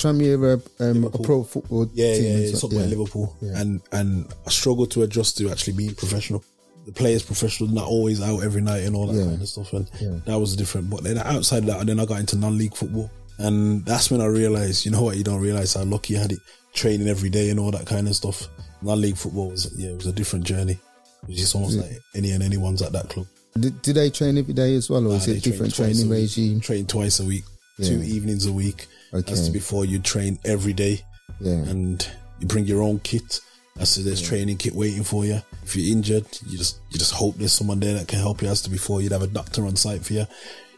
[0.09, 2.25] Tranmere, um, a pro football Yeah, team.
[2.25, 3.61] yeah, and it's so- up by Liverpool, Yeah.
[3.61, 6.43] and and I struggled to adjust to actually being professional.
[6.87, 9.25] The players professional, not always out every night and all that Yeah.
[9.25, 10.19] kind of stuff, and Yeah.
[10.27, 10.91] that was different.
[10.91, 14.27] But then outside that, and then I got into non-league football, and that's when I
[14.27, 16.41] realized, you know what, you don't realize how lucky I had it
[16.75, 18.49] training every day and all that kind of stuff.
[18.83, 20.79] Non-league football was yeah, it was a different journey.
[21.23, 23.27] It was just almost like any and anyone's at that club.
[23.59, 26.09] Did, do they train every day as well, or is Nah, they it different training
[26.09, 26.61] regime?
[26.61, 27.45] Train twice a week,
[27.81, 28.89] two evenings a week.
[29.15, 29.33] Okay.
[29.33, 31.01] As to before, you train every day
[31.41, 31.53] Yeah.
[31.53, 32.07] and
[32.41, 33.41] you bring your own kit.
[33.79, 35.41] As to there's training kit waiting for you.
[35.65, 38.49] If you're injured, you just you just hope there's someone there that can help you.
[38.49, 40.27] As to before, you'd have a doctor on site for you.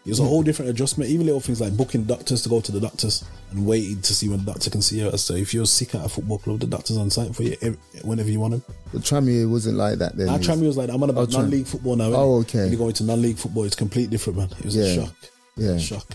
[0.04, 1.10] It was a whole different adjustment.
[1.10, 4.28] Even little things like booking doctors to go to the doctors and waiting to see
[4.28, 5.10] when the doctor can see you.
[5.18, 7.76] So if you're sick at a football club, the doctor's on site for you ev-
[8.04, 8.62] whenever you want him.
[8.92, 10.28] But Tranmere wasn't like that then.
[10.28, 12.12] Is- Tranmere was like, I'm on about Oh, non-league football now.
[12.14, 12.60] Oh, okay.
[12.60, 14.48] When you go into non-league football, it's completely different, man.
[14.60, 15.14] It was a shock.
[15.56, 15.70] Yeah.
[15.72, 16.06] A shock.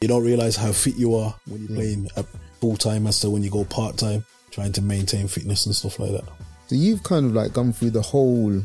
[0.00, 1.74] You don't realize how fit you are when you're mm.
[1.74, 2.22] playing a
[2.60, 5.98] full time as to when you go part time, trying to maintain fitness and stuff
[5.98, 6.24] like that.
[6.68, 8.60] So you've kind of like gone through the whole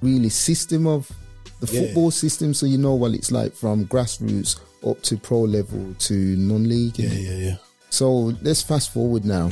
[0.00, 1.10] really system of
[1.60, 1.80] the Yeah.
[1.82, 6.14] football system, so you know what it's like from grassroots up to pro level to
[6.36, 6.98] non-league.
[6.98, 7.56] Yeah, yeah, yeah,
[7.90, 9.50] So let's fast forward now,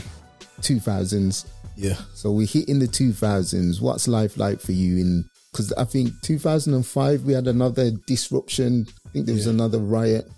[0.62, 1.44] 2000s.
[1.76, 1.96] yeah.
[2.14, 3.80] So we're hitting the 2000s.
[3.82, 5.24] What's life like for you in?
[5.52, 8.86] Because I think 2005 we had another disruption.
[9.06, 9.52] I think there was Yeah.
[9.52, 10.30] another riot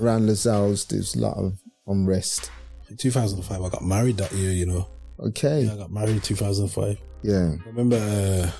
[0.00, 0.84] around Lozells.
[0.86, 2.50] There's a lot of unrest.
[2.90, 4.52] In 2005, I got married that year.
[4.52, 4.88] You know,
[5.20, 5.64] Okay.
[5.64, 6.98] yeah, I got married in 2005.
[7.22, 7.52] Yeah.
[7.64, 8.50] I remember uh,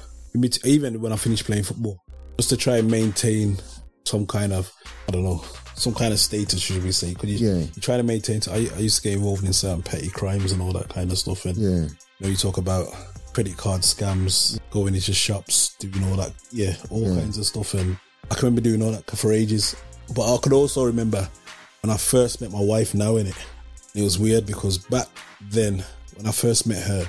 [0.64, 2.02] even when I finished playing football,
[2.38, 3.58] just to try and maintain
[4.04, 4.70] some kind of
[5.08, 5.44] I don't know
[5.76, 7.14] some kind of status, should we say?
[7.14, 7.58] Because you, Yeah.
[7.74, 8.40] you try to maintain.
[8.50, 11.18] I, I used to get involved in certain petty crimes and all that kind of
[11.18, 11.88] stuff, and Yeah.
[12.20, 12.94] You know, you talk about
[13.32, 17.20] credit card scams, going into shops, doing all that, yeah, all Yeah.
[17.20, 17.74] kinds of stuff.
[17.74, 17.96] And
[18.30, 19.74] I can remember doing all that for ages.
[20.14, 21.28] But I could also remember
[21.82, 23.36] when I first met my wife now in it.
[23.94, 25.06] It was weird because back
[25.50, 25.84] then,
[26.16, 27.06] when I first met her,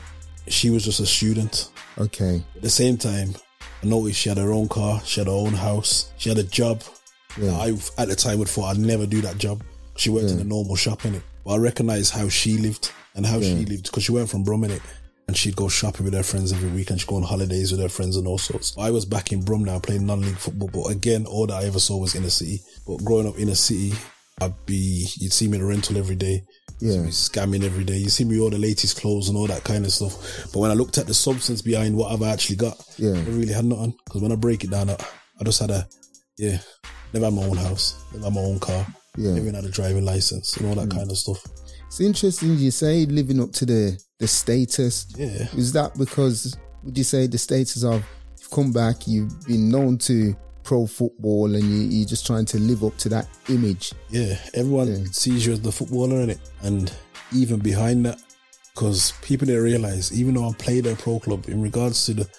[0.47, 1.69] she was just a student.
[1.97, 2.43] Okay.
[2.55, 3.35] At the same time,
[3.83, 6.43] I noticed she had her own car, she had her own house, she had a
[6.43, 6.83] job.
[7.39, 7.51] Yeah.
[7.57, 9.63] I at the time would thought I'd never do that job.
[9.97, 13.25] She worked in a normal shop in it, but I recognized how she lived and
[13.25, 13.49] how Yeah.
[13.59, 14.81] she lived because she went from Brum in it,
[15.27, 17.81] and she'd go shopping with her friends every week, and she'd go on holidays with
[17.81, 18.75] her friends and all sorts.
[18.77, 21.79] I was back in Brum now playing non-league football, but again, all that I ever
[21.79, 22.61] saw was inner city.
[22.87, 23.93] But growing up in a city,
[24.41, 26.43] I'd be you'd see me in a rental every day.
[26.79, 26.91] Yeah.
[26.91, 27.97] See me scamming every day.
[27.97, 30.51] You see me all the latest clothes and all that kind of stuff.
[30.51, 33.13] But when I looked at the substance behind what I've actually got, Yeah.
[33.13, 33.95] I really had nothing.
[34.03, 34.97] Because when I break it down, I,
[35.39, 35.87] I just had a,
[36.37, 36.57] yeah,
[37.13, 38.85] never had my own house, never had my own car,
[39.17, 39.33] Yeah.
[39.35, 40.97] never had a driving license and all that mm.
[40.97, 41.41] kind of stuff.
[41.95, 45.07] It's interesting you say living up to the the status.
[45.17, 45.47] Yeah.
[45.55, 48.03] Is that because would you say the status of
[48.37, 52.59] you've come back, you've been known to pro football, and you, you're just trying to
[52.59, 53.93] live up to that image?
[54.09, 55.05] Yeah, everyone Yeah.
[55.13, 56.91] sees you as the footballer in it, and
[57.33, 58.19] even behind that,
[58.73, 62.13] because people didn't realize, even though I played at a pro club, in regards to
[62.13, 62.29] the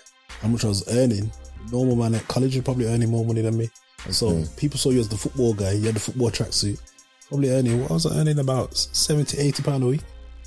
[0.43, 1.33] how much I was earning,
[1.73, 3.71] normal man at college is probably earning more money than me.
[4.11, 5.73] So people saw you as the football guy.
[5.73, 6.79] You had the football tracksuit,
[7.29, 10.03] probably earning what I was earning about 70, 80 pound a week.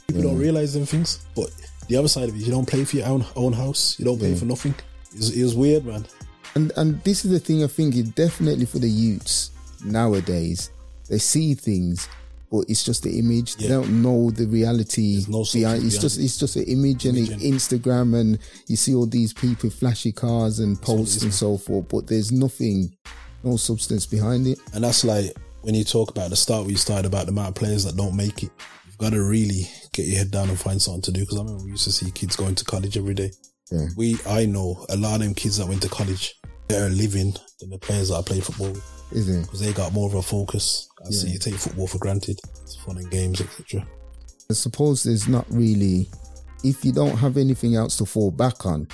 [0.07, 0.41] People don't mm.
[0.41, 1.49] realize them things, but
[1.87, 3.97] the other side of it, you don't play for your own own house.
[3.99, 4.35] You don't pay Yeah.
[4.35, 4.39] Mm.
[4.39, 4.75] for nothing.
[5.13, 6.05] It was, it was weird, man.
[6.55, 9.51] And and this is the thing I think is definitely for the youths
[9.83, 10.71] nowadays.
[11.09, 12.07] They see things,
[12.51, 13.55] but it's just the image.
[13.55, 15.83] They don't know the reality no behind.
[15.83, 19.33] It's just it's just an image and Image and- Instagram, and you see all these
[19.33, 21.87] people with flashy cars and posts and so forth.
[21.89, 22.95] But there's nothing,
[23.43, 24.59] no substance behind it.
[24.73, 27.49] And that's like when you talk about the start where you started about the amount
[27.49, 28.51] of players that don't make it.
[28.87, 31.21] You've got to really get your head down and find something to do.
[31.21, 33.31] Because I remember we used to see kids going to college every day.
[33.71, 33.87] Yeah.
[33.97, 36.35] We, I know a lot of them kids that went to college,
[36.67, 39.41] they're living than the players that I play football with Is it?
[39.43, 40.87] because they got more of a focus.
[41.05, 41.33] I see Yeah.
[41.33, 42.39] you take football for granted.
[42.63, 43.85] It's fun and games, etc.
[44.49, 46.09] I suppose there's not really,
[46.63, 48.87] if you don't have anything else to fall back on,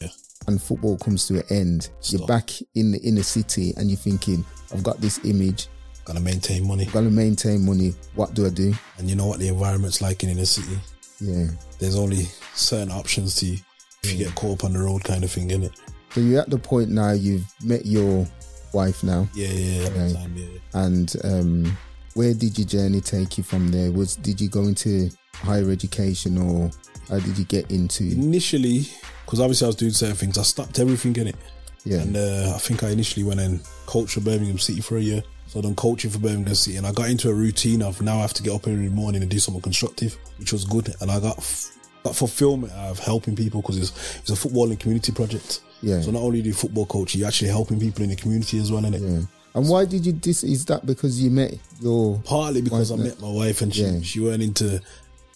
[0.00, 0.08] Yeah.
[0.46, 4.44] and football comes to an end, you're back in the inner city and you're thinking,
[4.72, 5.68] I've got this image,
[6.08, 6.86] Gotta maintain money.
[6.86, 7.92] I've got to maintain money.
[8.14, 8.72] What do I do?
[8.96, 10.78] And you know what the environment's like in inner city.
[11.20, 11.48] Yeah.
[11.78, 12.22] There's only
[12.54, 13.58] certain options to you
[14.02, 15.76] if you get caught up on the road kind of thing, innit?
[16.14, 18.26] So you're at the point now you've met your
[18.72, 20.46] wife now, Yeah, yeah, the time, yeah.
[20.74, 21.78] and um,
[22.14, 23.92] where did your journey take you from there?
[23.92, 26.70] Was did you go into higher education or
[27.08, 28.04] how did you get into?
[28.04, 28.86] Initially,
[29.26, 31.36] because obviously I was doing certain things, I stopped everything in it.
[31.84, 31.98] Yeah.
[32.00, 35.22] And uh, I think I initially went and coached for Birmingham City for a year.
[35.48, 38.18] So I done coaching for Birmingham City, and I got into a routine of now
[38.18, 40.94] I have to get up every morning and do something constructive, which was good.
[41.00, 41.70] And I got got
[42.04, 45.60] got fulfillment of helping people because it's, it's a footballing community project.
[45.82, 46.00] Yeah.
[46.02, 48.70] So not only do you football coach, you're actually helping people in the community as
[48.70, 49.00] well, innit?
[49.00, 49.24] Yeah.
[49.54, 50.44] And why did you dis?
[50.44, 52.20] Is that because you met your?
[52.24, 54.00] Partly because I met my wife and she, Yeah.
[54.02, 54.80] she weren't into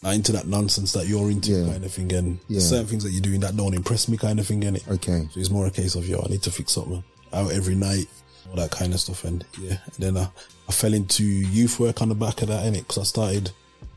[0.03, 1.73] not into that nonsense that you're into Yeah.
[1.73, 2.61] kind of thing and Yeah.
[2.61, 4.87] certain things that you're doing that don't impress me kind of thing, innit?
[4.89, 5.29] Okay.
[5.33, 8.07] So it's more a case of yo, I need to fix something out every night,
[8.51, 9.79] all that kind of stuff, and yeah.
[9.85, 10.29] And then I,
[10.69, 12.79] I fell into youth work on the back of that, innit?
[12.87, 13.51] Because I started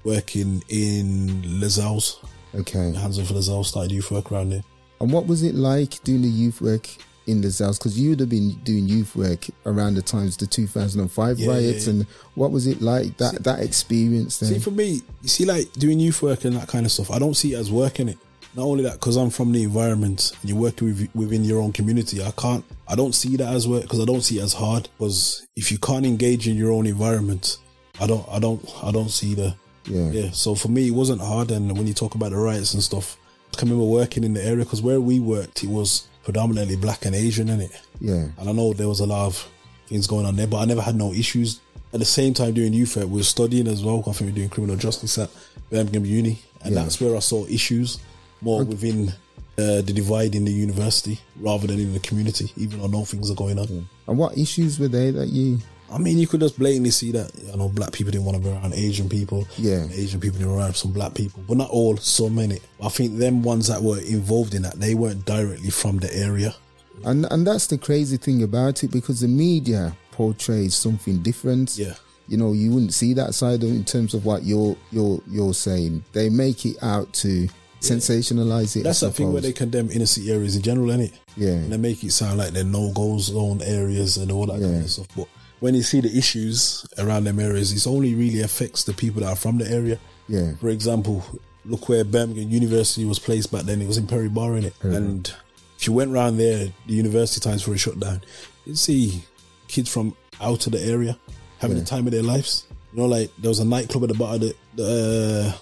[0.03, 2.19] working in Lozells,
[2.53, 2.93] Okay.
[2.93, 4.63] hands off Lozells, started youth work around there.
[5.01, 6.88] And what was it like doing the youth work
[7.27, 7.47] in the?
[7.77, 11.88] Because you would have been doing youth work around the times the 2005 Yeah, riots,
[11.88, 11.99] yeah, yeah.
[11.99, 14.53] and what was it like that that experience then?
[14.53, 17.19] See, for me, you see, like doing youth work and that kind of stuff, I
[17.19, 18.17] don't see it as work in it.
[18.55, 21.73] Not only that, because I'm from the environment and you're working with, within your own
[21.73, 24.53] community, I can't, I don't see that as work because I don't see it as
[24.53, 24.87] hard.
[24.97, 27.57] Because if you can't engage in your own environment,
[27.99, 30.09] I don't, I don't, I don't see the, yeah.
[30.11, 30.31] yeah.
[30.31, 31.51] So for me, it wasn't hard.
[31.51, 33.17] And when you talk about the riots and stuff,
[33.53, 37.05] I can remember working in the area because where we worked, it was predominantly black
[37.05, 37.81] and Asian in it.
[37.99, 38.27] Yeah.
[38.37, 39.49] And I know there was a lot of
[39.87, 41.59] things going on there, but I never had no issues.
[41.93, 43.99] At the same time, doing youth we were studying as well.
[43.99, 45.29] I think we were doing criminal justice at
[45.69, 46.83] Birmingham Uni, and Yeah.
[46.83, 47.99] that's where I saw issues
[48.41, 49.10] more within
[49.58, 52.52] uh, the divide in the university rather than in the community.
[52.58, 53.88] Even though no things are going on.
[54.08, 55.60] And what issues were they that you?
[55.91, 57.32] I mean, you could just blatantly see that.
[57.36, 59.48] You know, black people didn't want to be around Asian people.
[59.58, 59.78] Yeah.
[59.78, 61.95] and Asian people didn't around some black people, but not all.
[61.98, 62.60] So many.
[62.84, 66.56] I think them ones that were involved in that, they weren't directly from the area.
[67.04, 71.78] And and that's the crazy thing about it because the media portrays something different.
[71.78, 71.95] Yeah.
[72.28, 75.54] You know, you wouldn't see that side of in terms of what you're you're you're
[75.54, 76.04] saying.
[76.13, 77.48] They make it out to
[77.81, 78.83] sensationalize it.
[78.83, 81.13] That's I the thing where they condemn inner city areas in general, innit?
[81.38, 81.49] Yeah.
[81.49, 84.83] and they make it sound like they're no go zone areas and all that kind
[84.83, 85.07] of stuff.
[85.15, 85.27] But
[85.59, 89.29] when you see the issues around them areas, it only really affects the people that
[89.29, 89.99] are from the area.
[90.27, 90.53] Yeah.
[90.55, 91.23] For example,
[91.65, 93.81] look where Birmingham University was placed back then.
[93.81, 94.73] It was in Perry Barr, in it.
[94.81, 95.31] And
[95.77, 98.21] if you went round there, the university times for a shutdown,
[98.65, 99.23] you'd see
[99.67, 101.17] kids from out of the area
[101.59, 102.67] having the time of their lives.
[102.93, 105.57] You know, like there was a nightclub at the bottom of the the, uh,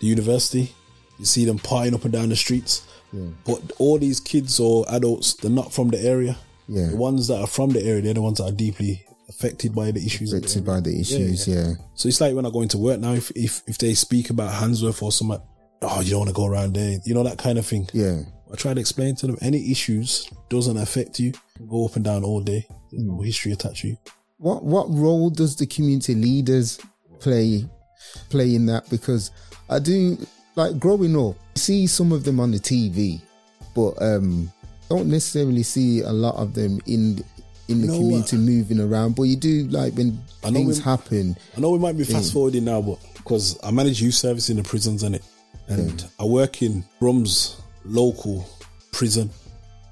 [0.00, 0.74] the university.
[1.18, 2.86] You see them partying up and down the streets.
[3.44, 6.36] But all these kids or adults, they're not from the area.
[6.68, 6.88] Yeah.
[6.90, 9.90] The ones that are from the area, they're the ones that are deeply affected by
[9.90, 10.32] the issues.
[10.32, 11.48] affected by the issues.
[11.48, 11.72] Yeah.
[11.94, 14.52] So it's like when I go into work now, if if, if they speak about
[14.52, 15.40] Handsworth or something,
[15.82, 17.88] oh, you don't want to go around there, you know, that kind of thing.
[17.92, 18.20] Yeah.
[18.52, 21.32] I try to explain to them any issues doesn't affect you.
[21.68, 22.66] Go up and down all day.
[22.68, 22.76] Hmm.
[22.90, 23.96] There's no history attached to you.
[24.38, 26.78] What what role does the community leaders
[27.20, 27.64] play
[28.28, 28.88] play in that?
[28.90, 29.30] Because
[29.70, 30.18] I do
[30.58, 33.20] like growing up, you see some of them on the TV,
[33.74, 34.50] but um
[34.90, 37.22] don't necessarily see a lot of them in
[37.68, 39.14] in the know community moving around.
[39.14, 41.36] But you do like when I know things we- happen.
[41.56, 44.56] I know we might be fast forwarding now, but because I manage youth service in
[44.56, 45.24] the prisons, in it,
[45.68, 48.46] and I work in Brum's local
[48.92, 49.30] prison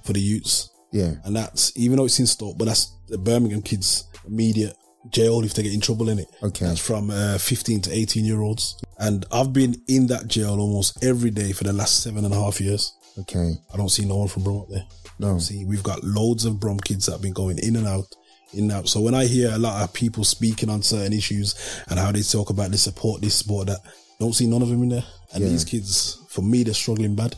[0.04, 0.70] for the youths.
[0.92, 1.14] Yeah.
[1.24, 4.74] and that's even though it's in Stoke, but that's the Birmingham kids immediate
[5.10, 6.28] jail if they get in trouble in it.
[6.42, 6.66] Okay.
[6.66, 11.02] that's from uh, 15 to 18 year olds, and I've been in that jail almost
[11.04, 12.92] every day for the last seven and a half years.
[13.18, 13.54] Okay.
[13.72, 14.84] I don't see no one from Brum up there.
[15.18, 15.38] No.
[15.38, 18.04] See, we've got loads of Brum kids that have been going in and out,
[18.52, 18.88] in and out.
[18.88, 21.54] So when I hear a lot of people speaking on certain issues
[21.88, 23.78] and how they talk about the support, this support, that,
[24.20, 25.04] don't see none of them in there.
[25.32, 25.48] And Yeah.
[25.50, 27.34] these kids, for me, they're struggling bad.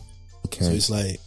[0.46, 0.64] Okay.
[0.64, 1.20] So it's like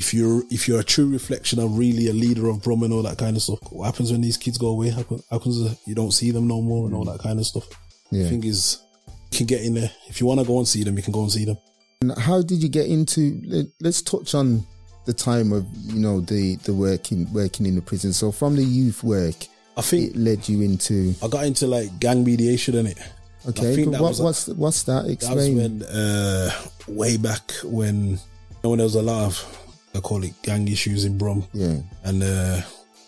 [0.00, 3.02] if you're if you're a true reflection of really a leader of Brum and all
[3.02, 4.88] that kind of stuff, what happens when these kids go away?
[4.88, 7.68] Happen, happens uh, you don't see them no more and all that kind of stuff.
[8.10, 8.22] Yeah.
[8.22, 8.80] The thing is,
[9.30, 10.96] you can get in there if you want to go and see them.
[10.96, 11.58] You can go and see them.
[12.00, 13.42] And how did you get into?
[13.44, 14.64] let- Let's touch on
[15.04, 18.14] the time of you know the the working working in the prison.
[18.14, 19.36] So from the youth work,
[19.76, 22.98] I think it led you into I got into like gang mediation in it.
[23.50, 23.84] okay.
[23.84, 25.04] but what, what's what's that?
[25.10, 25.56] Explain.
[25.58, 26.50] That was when uh,
[26.88, 28.18] way back when you
[28.64, 29.59] know, when there was a lot of
[29.94, 31.46] I call it gang issues in Brum.
[31.52, 32.60] yeah, and uh,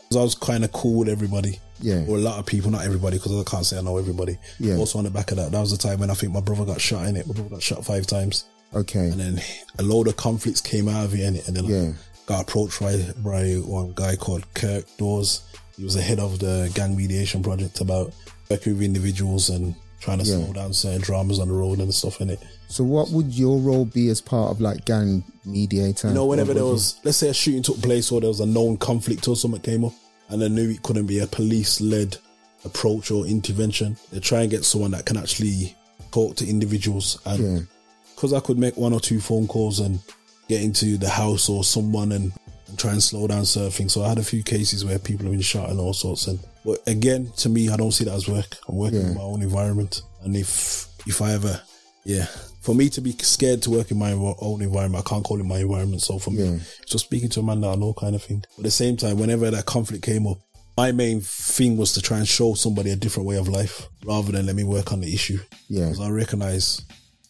[0.08, 1.58] 'cause I was kind of cool with everybody.
[1.80, 4.38] yeah, or a lot of people, not everybody, because I can't say I know everybody.
[4.60, 4.76] Yeah.
[4.76, 6.64] Also on the back of that, that was the time when I think my brother
[6.64, 7.26] got shot in it.
[7.26, 9.40] My brother got shot five times, okay, and then
[9.78, 11.92] a load of conflicts came out of it, and then Yeah.
[11.92, 11.94] I
[12.26, 15.42] got approached by, by one guy called Kirk Dawes.
[15.76, 18.12] He was the head of the gang mediation project about
[18.50, 20.36] working with individuals and trying to Yeah.
[20.36, 22.40] slow down certain dramas on the road and stuff in it.
[22.68, 26.08] So what would your role be as part of like gang mediator?
[26.08, 28.46] You know, whenever there was, let's say a shooting took place or there was a
[28.46, 29.92] known conflict or something came up,
[30.28, 32.16] and I knew it couldn't be a police led
[32.64, 35.76] approach or intervention, they try and get someone that can actually
[36.10, 37.18] talk to individuals.
[37.24, 37.68] And
[38.14, 40.00] because I could make one or two phone calls and
[40.48, 42.32] get into the house or someone and,
[42.68, 43.90] and try and slow down surfing.
[43.90, 46.26] So I had a few cases where people have been shot and all sorts.
[46.26, 48.56] And but again, to me, I don't see that as work.
[48.68, 49.08] I'm working Yeah.
[49.08, 51.60] in my own environment, and if if I ever
[52.04, 52.26] yeah,
[52.62, 55.44] for me to be scared to work in my own environment, I can't call it
[55.44, 56.02] my environment.
[56.02, 56.58] So for me, Yeah.
[56.84, 58.42] just speaking to a man that I know kind of thing.
[58.56, 60.38] But at the same time, whenever that conflict came up,
[60.76, 64.32] my main thing was to try and show somebody a different way of life rather
[64.32, 65.38] than let me work on the issue.
[65.68, 65.90] Yeah.
[65.90, 66.80] Because I recognize,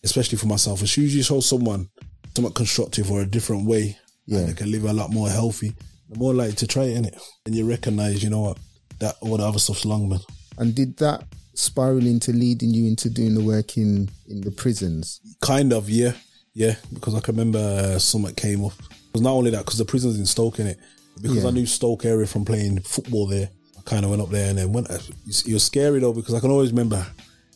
[0.02, 1.88] especially for myself, as soon as you show someone
[2.34, 4.44] somewhat constructive or a different way, Yeah.
[4.46, 5.74] they can live a lot more healthy,
[6.08, 7.20] the more likely to try in it, innit?
[7.44, 8.58] And you recognize, you know what,
[9.02, 10.20] that all the other stuff's long, man.
[10.58, 11.24] And did that
[11.54, 15.20] spiral into leading you into doing the work in, in the prisons?
[15.40, 16.12] Kind of, yeah,
[16.54, 16.76] yeah.
[16.92, 18.72] Because I can remember uh, something came up.
[18.80, 20.78] It was not only that because the prison's in Stoke in it.
[21.20, 21.48] Because Yeah.
[21.48, 23.50] I knew Stoke area from playing football there.
[23.78, 24.88] I kind of went up there and then went.
[24.90, 27.04] It was scary though because I can always remember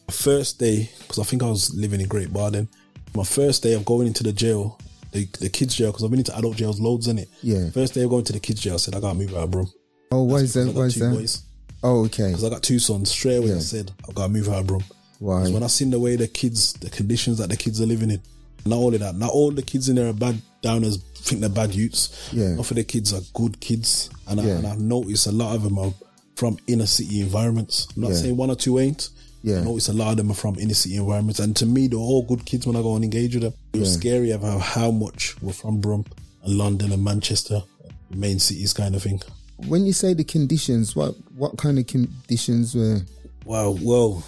[0.08, 2.68] my first day because I think I was living in Great Barden.
[3.14, 4.78] My first day of going into the jail,
[5.12, 7.28] the the kids jail because I've been into adult jails loads in it.
[7.42, 7.70] Yeah.
[7.70, 9.50] First day of going to the kids jail, I said I gotta move out of
[9.52, 9.70] Brum.
[10.10, 10.66] Oh, why is that?
[10.66, 11.10] Got Why is that?
[11.14, 11.42] boys.
[11.82, 12.28] Oh, okay.
[12.28, 13.10] Because I got two sons.
[13.10, 14.80] Straight away, I said I've gotta move out bro.
[15.18, 15.40] Why?
[15.40, 18.10] Because when I seen the way the kids, the conditions that the kids are living
[18.10, 18.20] in,
[18.64, 21.74] not only that, not all the kids in there are bad downers think they're bad
[21.74, 22.30] youths.
[22.32, 22.54] Yeah.
[22.56, 24.46] Half of the kids are good kids, and, Yeah.
[24.54, 25.92] I, and I've noticed a lot of them are
[26.36, 27.88] from inner city environments.
[27.96, 28.16] I'm not Yeah.
[28.18, 29.08] saying one or two ain't.
[29.42, 29.60] Yeah.
[29.60, 31.98] I noticed a lot of them are from inner city environments, and to me, they're
[31.98, 33.54] all good kids when I go and engage with them.
[33.72, 33.96] It was Yeah.
[34.00, 36.04] scary about how much were from Brum
[36.44, 37.62] and London and Manchester,
[38.10, 39.20] main cities kind of thing.
[39.68, 43.00] When you say the conditions, what what kind of conditions were?
[43.44, 44.24] Wow, well,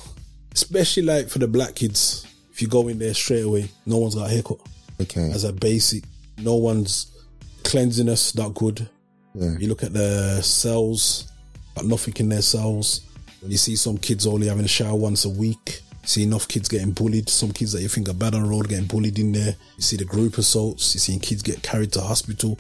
[0.53, 4.15] especially like for the black kids, if you go in there straight away, no one's
[4.15, 4.59] got a haircut.
[5.01, 5.31] Okay.
[5.31, 6.05] As a basic,
[6.39, 7.13] no one's
[7.65, 8.89] cleanliness not good.
[9.35, 9.57] Yeah.
[9.59, 11.31] You look at the cells,
[11.75, 13.03] got nothing in their cells.
[13.41, 16.69] When you see some kids only having a shower once a week, see enough kids
[16.69, 17.29] getting bullied.
[17.29, 19.55] Some kids that you think are bad on the road getting bullied in there.
[19.77, 20.95] You see the group assaults.
[20.95, 22.59] You see kids get carried to hospital.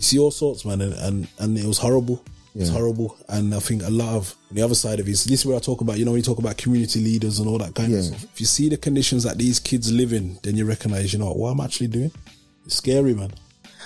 [0.00, 2.24] You see all sorts, man, and and, and it was horrible.
[2.54, 2.76] It's Yeah.
[2.78, 5.46] horrible, and I think a lot of the other side of it is this is
[5.46, 5.98] where I talk about.
[5.98, 7.98] You know, when you talk about community leaders and all that kind Yeah.
[7.98, 8.24] of stuff.
[8.32, 11.30] If you see the conditions that these kids live in, then you recognize, you know,
[11.34, 12.10] what I'm actually doing.
[12.64, 13.32] It's scary, man.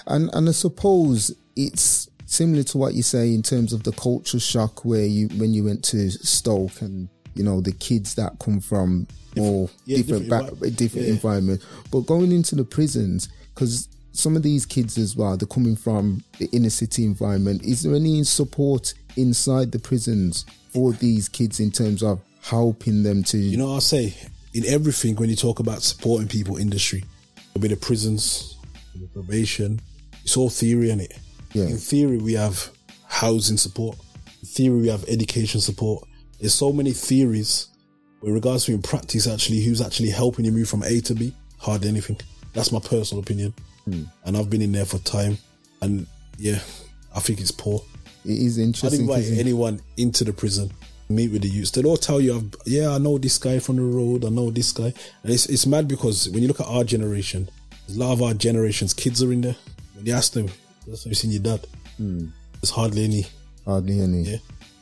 [0.07, 4.39] And and I suppose it's similar to what you say in terms of the culture
[4.41, 8.61] shock where you when you went to Stoke and you know the kids that come
[8.61, 11.61] from more yeah, different different back, different environment,
[11.91, 16.23] but going into the prisons because some of these kids as well they're coming from
[16.39, 17.62] the inner city environment.
[17.65, 23.23] Is there any support inside the prisons for these kids in terms of helping them
[23.25, 23.39] to?
[23.39, 24.15] You know, I say
[24.55, 27.05] in everything when you talk about supporting people industry,
[27.51, 28.57] it'll be the prisons,
[28.95, 29.81] the probation.
[30.23, 31.19] It's all theory in it.
[31.53, 31.65] Yeah.
[31.65, 32.71] In theory, we have
[33.09, 33.99] housing support.
[34.41, 36.07] In theory, we have education support.
[36.41, 37.69] There's so many theories.
[38.21, 41.35] With regards to in practice, actually, who's actually helping you move from A to B?
[41.59, 42.19] Hardly anything.
[42.55, 43.53] That's my personal opinion.
[43.89, 44.07] Mm.
[44.24, 45.39] And I've been in there for time,
[45.82, 46.07] and
[46.39, 46.61] yeah,
[47.14, 47.82] I think it's poor.
[48.24, 48.89] it is interesting.
[48.89, 49.28] I'd interesting.
[49.28, 50.72] invite anyone into the prison,
[51.09, 51.70] meet with the youths.
[51.70, 54.51] They'll all tell you, I've, yeah, I know this guy from the road, I know
[54.51, 54.93] this guy.
[55.22, 57.49] And it's, it's mad because when you look at our generation,
[57.89, 59.57] a lot of our generation's kids are in there.
[59.95, 60.49] When you ask them,
[60.87, 61.66] that's have you seen your dad?
[61.99, 62.26] Hmm.
[62.61, 63.26] There's hardly any.
[63.66, 64.22] hardly any.
[64.22, 64.39] Yeah.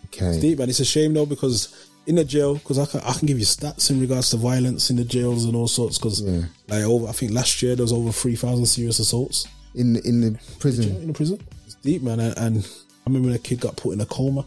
[0.07, 0.41] Okay.
[0.41, 3.27] Deep, and it's a shame though because in the jail, because I can, I can
[3.27, 5.99] give you stats in regards to violence in the jails and all sorts.
[5.99, 6.43] Because Yeah.
[6.69, 10.21] like over, I think last year there was over three thousand serious assaults in in
[10.21, 10.97] the prison.
[10.97, 11.39] in the prison.
[11.65, 12.21] It's deep, man.
[12.21, 14.45] And, and I remember when a kid got put in a coma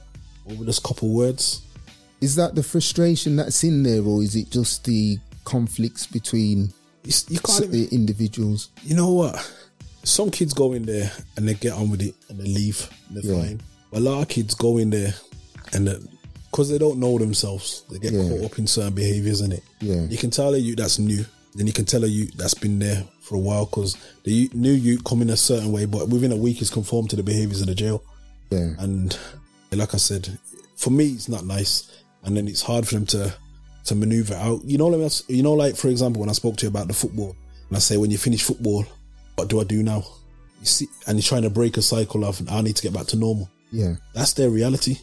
[0.50, 1.62] over just couple words.
[2.22, 7.40] Is that the frustration that's in there, or is it just the conflicts between you
[7.40, 7.60] can't.
[7.66, 8.70] even- the individuals?
[8.84, 9.52] you know what?
[10.04, 12.90] Some kids go in there and they get on with it and they leave.
[13.10, 13.42] And they're Yeah.
[13.42, 13.62] fine.
[13.92, 15.16] But a lot of kids go in there
[15.74, 15.88] and
[16.56, 18.30] because they don't know themselves, they get Yeah.
[18.30, 19.62] caught up in certain behaviors in it.
[19.82, 20.06] Yeah.
[20.08, 21.26] You can tell a youth that's new.
[21.54, 24.72] Then you can tell a youth that's been there for a while because the new
[24.72, 27.60] youth come in a certain way, but within a week is conformed to the behaviors
[27.60, 28.02] of the jail.
[28.52, 29.18] Yeah, And
[29.74, 30.38] like I said,
[30.78, 31.92] for me, it's not nice.
[32.24, 33.34] And then it's hard for them to
[33.88, 34.64] to maneuver out.
[34.64, 36.94] You know, like, you know, like for example, when I spoke to you about the
[36.94, 37.36] football,
[37.68, 38.86] and I say, when you finish football,
[39.36, 40.06] what do I do now?
[40.62, 43.08] You see, and you're trying to break a cycle of, I need to get back
[43.08, 43.50] to normal.
[43.72, 44.98] yeah, That's their reality.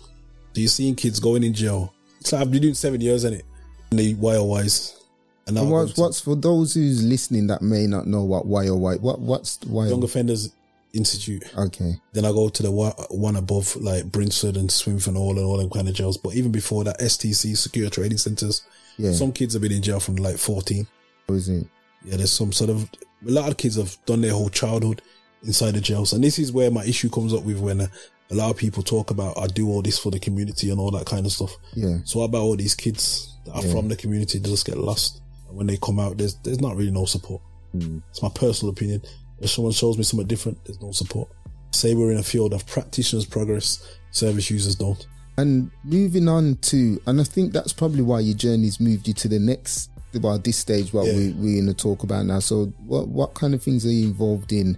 [0.54, 1.92] You're seeing kids going in jail.
[2.20, 3.44] It's like I've been doing seven years in it,
[3.90, 4.98] in the YOIs.
[5.46, 8.68] And And I'm what's what's for those who's listening that may not know what why
[8.68, 9.88] or why what what's why?
[9.88, 10.52] Young Offenders
[10.92, 11.44] Institute.
[11.56, 15.56] Okay, Then I go to the one, above, like Brinsford and Swinfen Hall and all
[15.56, 16.18] them kind of jails.
[16.18, 18.62] But even before that, STC, Secure Training Centres,
[18.98, 19.12] yeah.
[19.12, 20.86] some kids have been in jail from like 14.
[21.28, 21.66] How is it?
[22.04, 22.90] Yeah, there's some sort of,
[23.26, 25.00] a lot of kids have done their whole childhood
[25.44, 26.12] inside the jails.
[26.12, 27.86] And this is where my issue comes up with when uh,
[28.32, 30.90] a lot of people talk about, I do all this for the community and all
[30.92, 31.54] that kind of stuff.
[31.74, 33.72] Yeah, So what about all these kids that are Yeah.
[33.72, 35.20] from the community that just get lost?
[35.48, 37.42] And when they come out, there's, there's not really no support.
[37.76, 38.02] Mm.
[38.10, 39.02] It's my personal opinion.
[39.40, 41.28] If someone shows me something different, there's no support.
[41.72, 45.06] Say we're in a field of practitioners progress, service users don't.
[45.38, 49.28] and moving on to, and I think that's probably why your journey's moved you to
[49.28, 49.88] the next
[50.20, 51.16] well, this stage what Yeah.
[51.16, 52.38] we we're going to talk about now.
[52.40, 54.76] So, what what kind of things are you involved in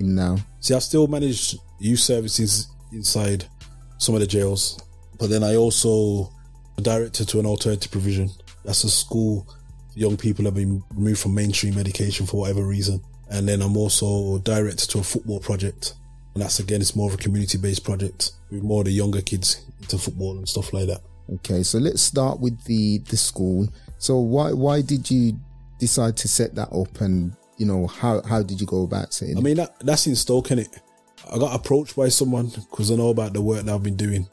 [0.00, 0.36] in now?
[0.60, 3.44] See, I still manage youth services inside
[3.98, 4.80] some of the jails,
[5.18, 6.30] but then I also
[6.78, 8.30] a director to an alternative provision.
[8.64, 9.46] That's a school
[9.92, 13.02] for young people have been removed from mainstream education for whatever reason.
[13.30, 15.94] And then I'm also director to a football project.
[16.34, 19.22] And that's again, it's more of a community based project with more of the younger
[19.22, 21.00] kids into football and stuff like that.
[21.36, 23.68] Okay, so let's start with the the school.
[23.98, 25.38] So, why why did you
[25.78, 29.38] decide to set that up, and you know how how did you go about setting?
[29.38, 30.68] I mean, that, that's in Stoke, innit?
[31.32, 34.28] I got approached by someone because I know about the work that I've been doing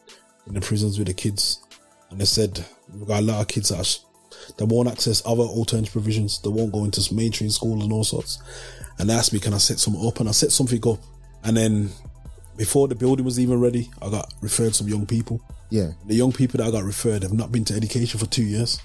[0.47, 1.63] in the prisons with the kids.
[2.09, 5.43] And they said, we've got a lot of kids that, are, that won't access other
[5.43, 6.41] alternative provisions.
[6.41, 8.39] They won't go into mainstream schools and all sorts.
[8.99, 10.19] And they asked me, can I set something up?
[10.19, 10.99] And I set something up.
[11.43, 11.89] And then
[12.57, 15.41] before the building was even ready, I got referred some young people.
[15.69, 15.91] yeah.
[16.05, 18.79] The young people that I got referred have not been to education for two years.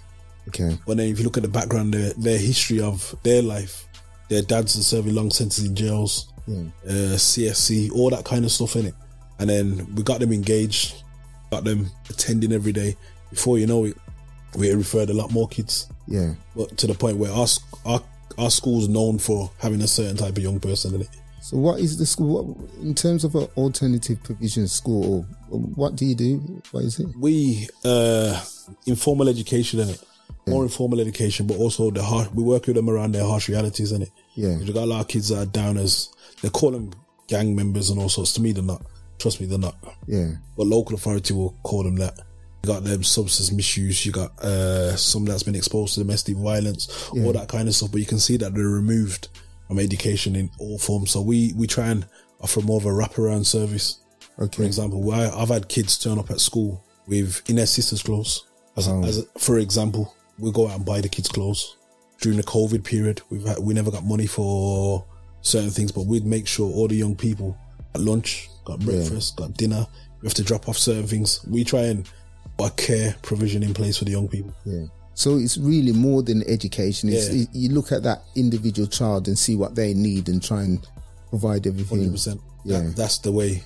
[0.49, 0.79] Okay.
[0.87, 3.87] But then if you look at the background, their, their history of their life,
[4.29, 6.63] their dads are serving long sentences in jails, Yeah.
[6.87, 8.95] uh, CSC, all that kind of stuff in it.
[9.39, 11.03] And then we got them engaged,
[11.51, 12.97] got them attending every day.
[13.31, 13.97] Before you know it,
[14.57, 15.89] we referred a lot more kids.
[16.07, 16.35] Yeah.
[16.55, 17.47] But to the point where our
[17.85, 18.01] our
[18.39, 21.09] our school's known for having a certain type of young person in it.
[21.41, 25.23] So, what is the school what, in terms of an alternative provision school?
[25.49, 26.63] What do you do?
[26.73, 27.07] What is it?
[27.19, 28.43] We uh
[28.87, 30.03] informal education in it.
[30.49, 33.91] More informal education, but also the harsh, we work with them around their harsh realities
[33.91, 34.11] in it.
[34.35, 34.57] Yeah.
[34.59, 36.09] We got a lot of kids that are down as
[36.43, 36.93] they call them
[37.29, 38.33] gang members and all sorts.
[38.35, 38.83] To me, they're not.
[39.19, 39.77] Trust me, they're not.
[40.07, 40.33] Yeah.
[40.57, 42.15] But local authority will call them that.
[42.63, 44.05] You got them substance misuse.
[44.05, 47.93] You got uh, some that's been exposed to domestic violence, all that kind of stuff.
[47.93, 49.29] But you can see that they're removed
[49.69, 51.11] from education in all forms.
[51.13, 52.07] So we we try and
[52.41, 54.01] offer more of a wraparound service.
[54.39, 54.57] Okay.
[54.57, 58.45] For example, I, I've had kids turn up at school with in their sister's clothes.
[58.77, 59.05] As, Wow.
[59.05, 61.77] as for example, we go out and buy the kids clothes
[62.21, 63.23] during the COVID period.
[63.31, 65.05] We've had, we never got money for
[65.47, 67.57] certain things, but we'd make sure all the young people
[67.95, 69.87] at lunch got breakfast, got dinner.
[70.23, 71.41] We have to drop off certain things.
[71.49, 72.09] We try and
[72.59, 74.53] put a care provision in place for the young people.
[74.65, 74.87] Yeah.
[75.15, 77.09] So it's really more than education.
[77.09, 77.43] It's, Yeah.
[77.43, 80.87] it, you look at that individual child and see what they need and try and
[81.31, 81.99] provide everything.
[81.99, 82.41] Hundred percent.
[82.65, 82.81] Yeah.
[82.81, 83.63] That, that's the way.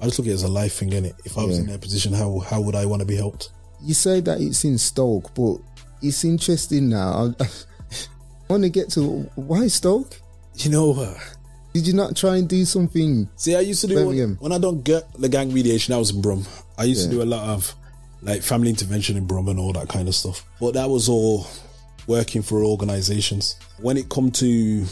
[0.00, 1.14] I just look at it as a life thing, innit?
[1.24, 1.62] If I was Yeah.
[1.62, 3.50] in their position, how how would I want to be helped?
[3.82, 5.56] You say that it's in Stoke, but
[6.00, 7.34] it's interesting now.
[7.40, 7.48] I, I
[8.48, 9.02] want to get to
[9.36, 10.20] why Stoke?
[10.56, 11.18] You know, uh,
[11.72, 13.28] Did you not try and do something?
[13.36, 14.36] See, I used to do Birmingham.
[14.40, 15.92] when I don't get the gang mediation.
[15.94, 16.44] I was in Brum.
[16.78, 17.74] I used to do a lot of
[18.22, 20.44] like family intervention in Brum and all that kind of stuff.
[20.60, 21.46] But that was all
[22.06, 23.56] working for organizations.
[23.80, 24.84] When it come to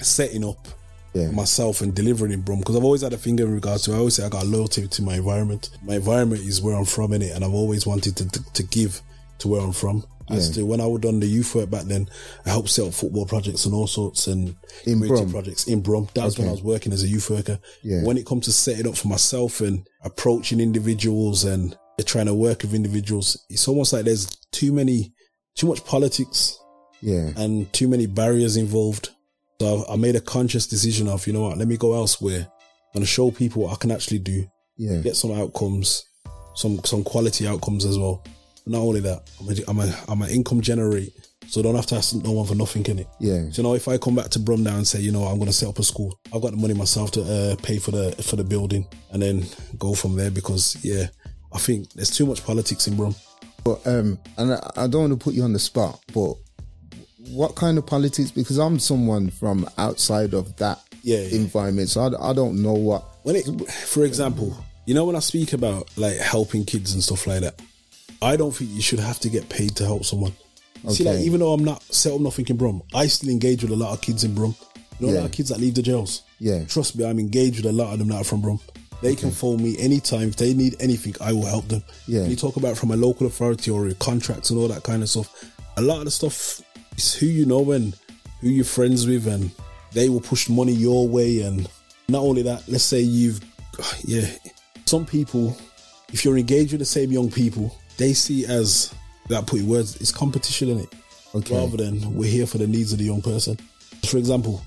[0.00, 0.68] setting up
[1.14, 1.30] Yeah.
[1.32, 3.92] myself and delivering in Brum, because I've always had a finger in regards to.
[3.92, 5.70] I always say I got loyalty to my environment.
[5.82, 8.62] My environment is where I'm from in it, and I've always wanted to to, to
[8.62, 9.00] give
[9.40, 10.04] to where I'm from.
[10.30, 10.54] As Yeah.
[10.56, 12.08] to when I would done the youth work back then,
[12.44, 14.54] I helped set up football projects and all sorts and
[14.84, 15.30] In Brum?
[15.30, 16.08] projects in Brum.
[16.14, 17.58] That was when I was working as a youth worker.
[17.82, 18.02] Yeah.
[18.04, 22.62] When it comes to setting up for myself and approaching individuals and trying to work
[22.62, 25.12] with individuals, it's almost like there's too many,
[25.56, 26.56] too much politics
[27.00, 27.32] Yeah.
[27.36, 29.10] and too many barriers involved.
[29.60, 32.48] So I I made a conscious decision of, you know what, let me go elsewhere.
[32.94, 34.44] To show people what I can actually do,
[34.76, 34.98] Yeah.
[35.00, 36.02] get some outcomes,
[36.56, 38.22] some some quality outcomes as well.
[38.68, 41.12] Not only that, I'm a, I'm a, I'm an income generate,
[41.48, 43.06] so I don't have to ask no one for nothing can it.
[43.18, 43.50] Yeah.
[43.50, 45.36] So you know, if I come back to Brum now and say, you know, I'm
[45.38, 47.90] going to set up a school, I've got the money myself to uh, pay for
[47.90, 49.44] the for the building and then
[49.78, 51.06] go from there because yeah,
[51.52, 53.14] I think there's too much politics in Brum.
[53.64, 56.34] But um, and I, I don't want to put you on the spot, but
[57.30, 58.30] what kind of politics?
[58.30, 61.36] Because I'm someone from outside of that Yeah, yeah.
[61.40, 63.04] environment, so I, I don't know what.
[63.24, 64.56] When it, for example,
[64.86, 67.60] you know, when I speak about like helping kids and stuff like that,
[68.20, 70.32] I don't think you should have to get paid to help someone.
[70.88, 73.72] See, like even though I'm not set up nothing in Brum, I still engage with
[73.72, 74.54] a lot of kids in Brum.
[75.00, 76.22] You know, a lot of kids that leave the jails.
[76.38, 76.64] Yeah.
[76.64, 78.60] Trust me, I'm engaged with a lot of them that are from Brum.
[79.00, 80.28] They can phone me anytime.
[80.28, 81.82] If they need anything, I will help them.
[82.06, 82.22] Yeah.
[82.22, 85.02] When you talk about from a local authority or a contracts and all that kind
[85.02, 86.60] of stuff, a lot of the stuff
[86.96, 87.96] is who you know and
[88.40, 89.50] who you're friends with, and
[89.92, 91.42] they will push money your way.
[91.42, 91.68] And
[92.08, 93.40] not only that, let's say you've,
[94.04, 94.28] yeah,
[94.84, 95.56] some people,
[96.12, 98.94] if you're engaged with the same young people, they see as
[99.28, 100.88] that put words, it's competition in it
[101.34, 101.54] Okay.
[101.54, 103.58] rather than we're here for the needs of the young person.
[104.06, 104.62] For example,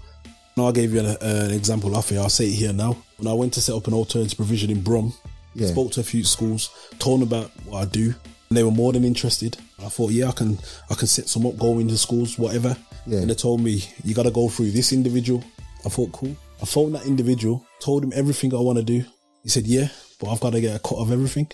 [0.55, 1.95] now I gave you an, uh, an example.
[1.95, 2.97] I'll say it here now.
[3.17, 5.13] When I went to set up an alternative provision in Brum,
[5.55, 5.67] Yeah.
[5.67, 6.69] spoke to a few schools,
[6.99, 8.13] told them about what I do,
[8.49, 9.57] and they were more than interested.
[9.83, 10.59] I thought, yeah, I can,
[10.89, 12.77] I can set some up, go into schools, whatever.
[13.07, 13.19] Yeah.
[13.19, 15.43] And they told me you got to go through this individual.
[15.85, 16.35] I thought, cool.
[16.61, 19.03] I phoned that individual, told him everything I want to do.
[19.43, 19.87] He said, yeah,
[20.19, 21.47] but I've got to get a cut of everything.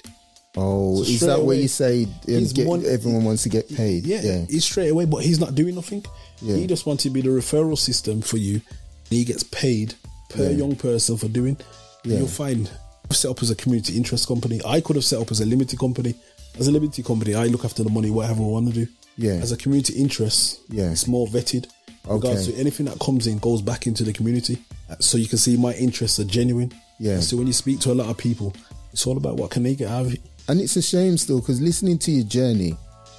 [0.59, 4.05] Oh, So is that where you say um, get, everyone wants to get paid?
[4.05, 6.03] Yeah, yeah, he's straight away, but he's not doing nothing.
[6.41, 6.55] Yeah.
[6.55, 8.61] He just wants to be the referral system for you.
[9.09, 9.93] He gets paid
[10.29, 10.57] per Yeah.
[10.57, 11.57] young person for doing.
[12.03, 12.17] Yeah.
[12.19, 12.69] You'll find
[13.11, 14.59] set up as a community interest company.
[14.65, 16.15] I could have set up as a limited company.
[16.59, 18.87] As a limited company, I look after the money, whatever I want to do.
[19.17, 19.33] Yeah.
[19.33, 20.89] As a community interest, Yeah.
[20.91, 21.67] it's more vetted.
[22.09, 22.51] Regards Okay.
[22.53, 24.57] to anything that comes in goes back into the community.
[24.99, 26.71] So you can see my interests are genuine.
[26.99, 27.19] Yeah.
[27.19, 28.53] So when you speak to a lot of people,
[28.93, 30.21] it's all about what can they get out of it.
[30.49, 32.77] And it's a shame still because listening to your journey,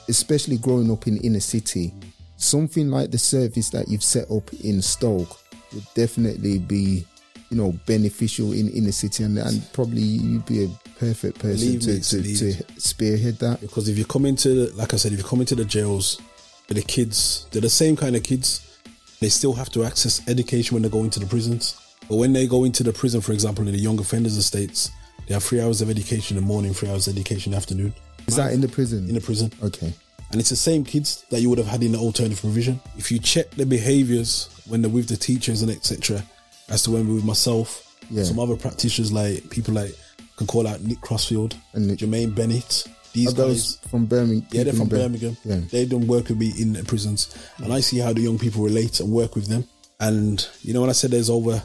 [0.09, 1.93] especially growing up in inner city,
[2.37, 5.39] something like the service that you've set up in Stoke
[5.75, 7.05] would definitely be,
[7.51, 10.69] you know, beneficial in inner city, and, and probably you'd be a
[10.99, 13.61] perfect person me, to, it's to, to spearhead that.
[13.61, 16.21] Because if you come into, like I said, if you come into the jails,
[16.69, 18.79] the kids, they're the same kind of kids.
[19.21, 21.81] They still have to access education when they go into the prisons.
[22.09, 24.91] But when they go into the prison, for example, in the young offenders estates,
[25.29, 27.57] they have three hours of education in the morning, three hours of education in the
[27.59, 27.95] afternoon.
[28.27, 29.09] Is that in the prison?
[29.09, 29.53] In the prison.
[29.63, 29.93] okay.
[30.31, 32.79] And it's the same kids that you would have had in the alternative provision.
[32.99, 36.23] If you check the behaviors when they're with the teachers and etc.,
[36.69, 38.25] as to when we're with myself, Yeah.
[38.25, 39.95] some other practitioners like people like
[40.37, 42.85] can call out Nick Crossfield, And Nick- Jermaine Bennett.
[43.15, 44.47] These Are those guys, from Birmingham?
[44.53, 45.37] yeah, they're from in Bir- Birmingham.
[45.47, 45.61] Yeah.
[45.71, 48.63] They don't work with me in the prisons, and I see how the young people
[48.63, 49.65] relate and work with them.
[49.99, 51.63] And you know, when I said there's over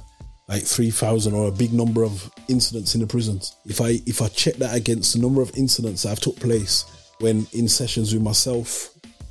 [0.47, 4.21] like three thousand or a big number of incidents in the prisons, if I if
[4.21, 6.85] I check that against the number of incidents that have took place
[7.19, 8.89] when in sessions with myself,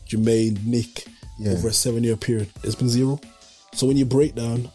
[0.08, 1.04] Jermaine, Nick,
[1.38, 1.52] Yeah.
[1.52, 3.20] over a seven year period, it's been zero.
[3.74, 4.70] So when you break down,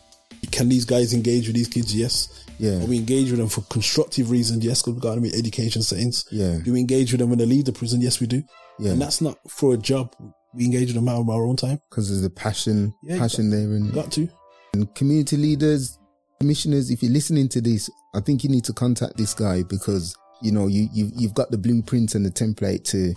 [0.52, 1.94] can these guys engage with these kids?
[1.96, 2.30] Yes.
[2.60, 2.82] Yeah.
[2.82, 4.66] Are we engage with them for constructive reasons?
[4.66, 6.26] Yes, because we've got them in education settings.
[6.32, 6.58] Yeah.
[6.64, 8.02] Do we engage with them when they leave the prison?
[8.02, 8.42] Yes, we do.
[8.80, 8.92] Yeah.
[8.92, 10.16] And that's not for a job.
[10.56, 11.80] We engage with them out of our own time.
[11.90, 14.28] Because there's a passion, Yeah, passion there, and Got to.
[14.74, 16.00] And community leaders,
[16.40, 20.16] commissioners, if you're listening to this, I think you need to contact this guy because
[20.42, 23.14] you know you you you've got the blueprint and the template to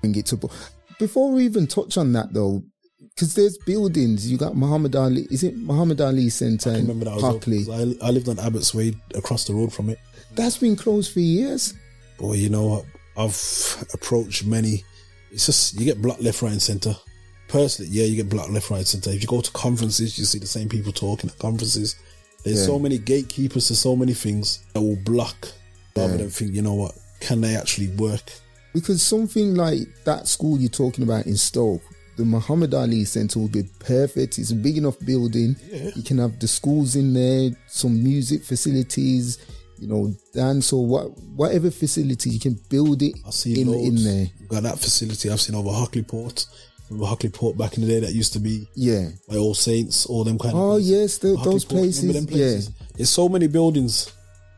[0.00, 0.48] bring it to.
[0.98, 2.62] Before we even touch on that though,
[3.00, 5.26] because there's buildings, you got Muhammad Ali.
[5.30, 7.64] Is it Muhammad Ali Centre I remember that was Hockley?
[7.68, 7.96] open.
[8.02, 9.98] I, I lived on Abbott's Way across the road from it.
[10.34, 11.74] That's been closed for years.
[12.18, 12.84] Boy, you know,
[13.16, 14.84] I've approached many.
[15.30, 16.96] It's just you get blocked left, right, and centre.
[17.48, 19.10] Personally, yeah, you get blocked left, right, and centre.
[19.10, 21.96] If you go to conferences, you see the same people talking at conferences.
[22.44, 22.66] There's Yeah.
[22.66, 25.48] so many gatekeepers to so many things that will block
[25.96, 26.18] rather Yeah.
[26.18, 28.32] than think, you know what, can they actually work?
[28.74, 31.82] Because something like that school you're talking about in Stoke,
[32.16, 34.38] the Muhammad Ali Centre would be perfect.
[34.38, 35.56] It's a big enough building.
[35.72, 35.90] Yeah.
[35.96, 39.38] You can have the schools in there, some music facilities,
[39.80, 43.88] you know, dance or what, whatever facility you can build it I see in loads.
[43.88, 44.30] in there.
[44.40, 45.30] You've got that facility.
[45.30, 46.46] I've seen over Hockley Port.
[46.90, 49.08] Remember Hockley Port back in the day that used to be Yeah.
[49.28, 50.60] by All Saints, all them kind of.
[50.60, 50.90] Oh places.
[50.90, 52.26] yes, the, those Port, places.
[52.26, 52.70] places?
[52.96, 54.12] There's so many buildings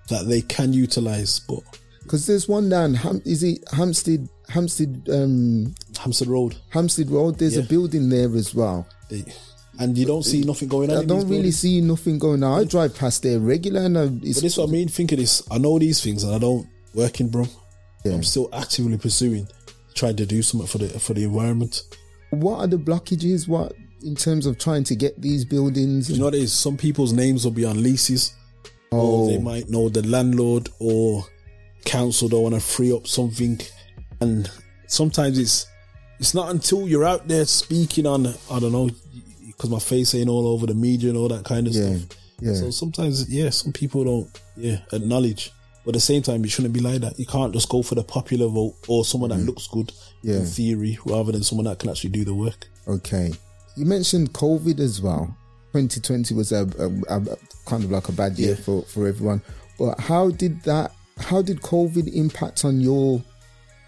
[0.09, 1.61] that they can utilize, but
[2.03, 2.95] because there's one down.
[2.95, 4.29] Ham, is it Hamstead?
[4.49, 7.37] Hamstead, um, Hamstead Road, Hamstead Road.
[7.39, 8.87] There's a building there as well.
[9.09, 9.25] they,
[9.79, 10.99] and you don't see nothing going on.
[10.99, 11.59] I don't really buildings.
[11.59, 12.61] see nothing going on.
[12.61, 14.89] I drive past there regular, and I, it's, But this is what I mean.
[14.89, 15.43] Think of this.
[15.51, 17.49] I know these things, and I don't work in Brum.
[18.05, 18.13] Yeah.
[18.13, 19.49] I'm still actively pursuing,
[19.95, 21.83] trying to do something for the for the environment.
[22.41, 23.49] What are the blockages?
[23.49, 23.73] What
[24.05, 26.11] in terms of trying to get these buildings?
[26.11, 28.35] You know, there's some people's names will be on leases,
[28.93, 31.25] oh, or they might know the landlord or
[31.85, 33.61] council don't want to free up something,
[34.21, 34.51] and
[34.87, 35.67] sometimes it's
[36.19, 38.91] it's not until you're out there speaking on I don't know
[39.47, 42.19] because my face ain't all over the media and all that kind of Yeah, stuff.
[42.41, 42.55] yeah.
[42.55, 45.51] So sometimes, yeah, some people don't, yeah, acknowledge.
[45.83, 47.19] But at the same time, it shouldn't be like that.
[47.19, 49.95] You can't just go for the popular vote or someone that looks good Mm.
[50.27, 50.39] Yeah.
[50.41, 52.67] in theory rather than someone that can actually do the work.
[52.89, 53.33] Okay.
[53.77, 55.37] You mentioned COVID as well.
[55.73, 58.65] 2020 was a, a, a kind of like a bad year Yeah.
[58.65, 59.41] for, for everyone.
[59.79, 60.93] But how did that?
[61.19, 63.23] How did COVID impact on your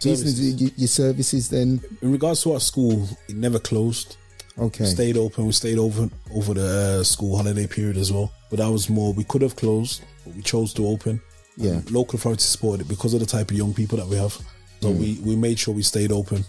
[0.03, 1.49] business, your, your services?
[1.49, 4.17] Then In regards to our school, it never closed.
[4.59, 5.47] okay, Stayed open.
[5.47, 8.31] We stayed over over the uh, school holiday period as well.
[8.51, 9.13] But that was more.
[9.13, 11.21] We could have closed, but we chose to open.
[11.57, 11.81] Yeah.
[11.91, 14.39] Local authorities supported it because of the type of young people that we have.
[14.81, 14.99] So Mm.
[14.99, 16.45] we we made sure we stayed open.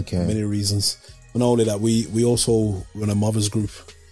[0.00, 0.96] okay, many reasons.
[1.32, 3.70] But not only that, we we also run a mothers group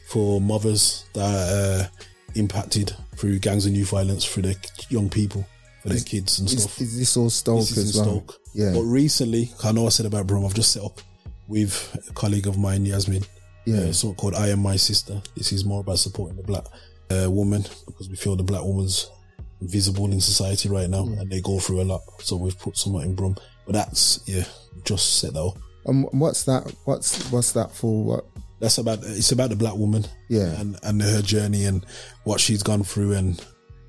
[0.09, 1.87] for mothers that uh,
[2.35, 4.55] impacted through gangs and youth violence for their
[4.89, 5.45] young people,
[5.83, 6.81] for their kids and is, stuff.
[6.81, 8.05] is this all Stoke This is as well?
[8.07, 8.35] Stoke.
[8.55, 11.01] Yeah, But recently, I know I said about Brum, I've just set up
[11.47, 11.75] with
[12.09, 13.25] a colleague of mine, Yasmin,
[13.67, 15.21] yeah, uh, something called I Am My Sister.
[15.37, 16.65] This is more about supporting the black
[17.11, 19.09] uh, woman because we feel the black woman's
[19.61, 22.01] invisible in society right now and they go through a lot.
[22.23, 23.37] So we've put something in Brum.
[23.71, 24.45] But that's, yeah,
[24.85, 25.57] just set that up.
[25.87, 26.75] And what's that?
[26.87, 28.03] What's what's that for?
[28.03, 28.25] What?
[28.59, 30.61] that's about it's about the black woman Yeah.
[30.61, 31.87] and and her journey and
[32.25, 33.41] what she's gone through and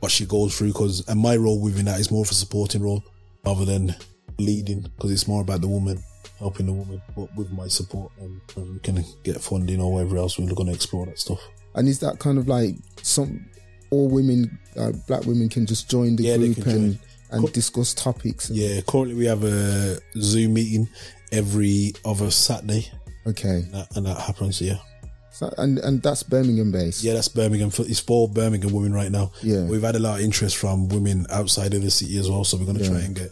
[0.02, 2.82] what she goes through because and my role within that is more of a supporting
[2.84, 3.04] role
[3.44, 3.96] rather than
[4.38, 6.02] leading because it's more about the woman,
[6.38, 10.38] helping the woman, but with my support and we can get funding or whatever else
[10.38, 11.42] we're going to explore that stuff.
[11.74, 13.46] And is that kind of like some
[13.90, 17.08] all women, uh, black women, can just join the Yeah, they group can and join.
[17.32, 18.50] And Co- discuss topics?
[18.50, 20.90] and- Yeah, currently we have a Zoom meeting
[21.32, 22.90] every other Saturday,
[23.28, 23.50] Okay.
[23.50, 24.60] and that, and that happens.
[24.62, 24.78] Yeah,
[25.34, 27.04] So, and and that's Birmingham based.
[27.04, 27.72] yeah, that's Birmingham.
[27.80, 29.32] It's for Birmingham women right now.
[29.42, 29.64] Yeah.
[29.64, 32.58] We've had a lot of interest from women outside of the city as well, so
[32.58, 33.32] we're going to try and get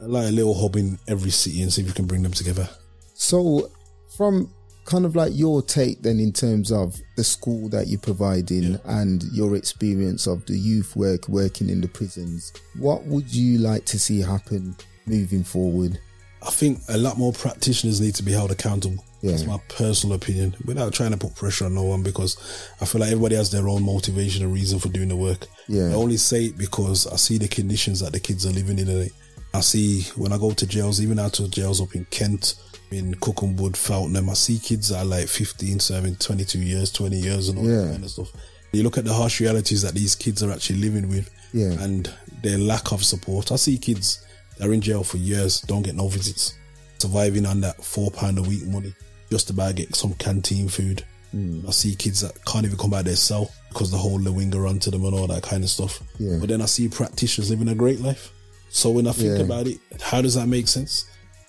[0.00, 2.68] like a little hub in every city and see if we can bring them together.
[3.14, 3.70] So,
[4.16, 4.50] from
[4.84, 9.24] kind of like your take then in terms of the school that you're providing and
[9.32, 13.98] your experience of the youth work working in the prisons, what would you like to
[13.98, 14.76] see happen
[15.06, 15.98] moving forward?
[16.46, 19.02] I think a lot more practitioners need to be held accountable.
[19.22, 19.30] Yeah.
[19.30, 22.36] That's my personal opinion, without trying to put pressure on no one because
[22.82, 25.46] I feel like everybody has their own motivation and reason for doing the work.
[25.66, 25.88] Yeah.
[25.88, 28.88] I only say it because I see the conditions that the kids are living in.
[28.90, 29.10] And
[29.54, 32.56] I see when I go to jails, even out to jails up in Kent,
[32.90, 37.18] in Cookham Wood, Feltham, I see kids that are like 15, serving 22 years, 20
[37.18, 37.82] years, and all Yeah.
[37.82, 38.32] that kind of stuff.
[38.72, 41.72] You look at the harsh realities that these kids are actually living with Yeah.
[41.82, 42.10] and
[42.42, 43.52] their lack of support.
[43.52, 44.18] I see kids
[44.58, 46.54] that are in jail for years, don't get no visits,
[46.98, 48.94] surviving on that four pound a week money
[49.30, 51.04] just to buy get some canteen food.
[51.32, 51.60] Hmm.
[51.66, 54.90] I see kids that can't even come out their cell because the whole winger onto
[54.90, 56.00] them and all that kind of stuff.
[56.18, 56.36] Yeah.
[56.40, 58.30] But then I see practitioners living a great life.
[58.70, 59.44] So when I think Yeah.
[59.44, 61.04] about it, how does that make sense?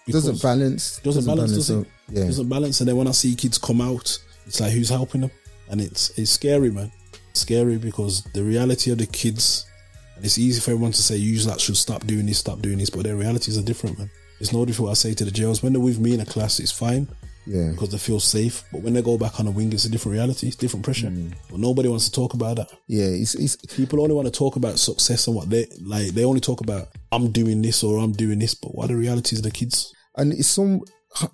[0.08, 1.00] Doesn't balance.
[1.00, 1.78] doesn't balance, does it?
[1.80, 1.88] out.
[2.10, 2.26] Yeah.
[2.26, 2.80] Doesn't balance.
[2.80, 5.32] And then when I see kids come out, it's like who's helping them,
[5.70, 6.92] and it's it's scary, man.
[7.32, 9.66] It's scary because the reality of the kids,
[10.16, 12.78] and it's easy for everyone to say you that should stop doing this, stop doing
[12.78, 14.10] this, but their realities are different, man.
[14.40, 15.64] It's no different what I say to the jails.
[15.64, 17.08] When they're with me in a class, it's fine
[17.48, 17.72] Yeah.
[17.72, 18.64] because they feel safe.
[18.72, 21.08] But when they go back on the wing, it's a different reality, it's different pressure.
[21.08, 21.34] Mm.
[21.50, 22.72] But nobody wants to talk about that.
[22.88, 23.06] Yeah.
[23.06, 26.08] It's, it's, People only want to talk about success and what they like.
[26.08, 28.96] They only talk about I'm doing this or I'm doing this, but what are the
[28.96, 29.94] realities of the kids?
[30.18, 30.82] and it's some,
[31.22, 31.28] I,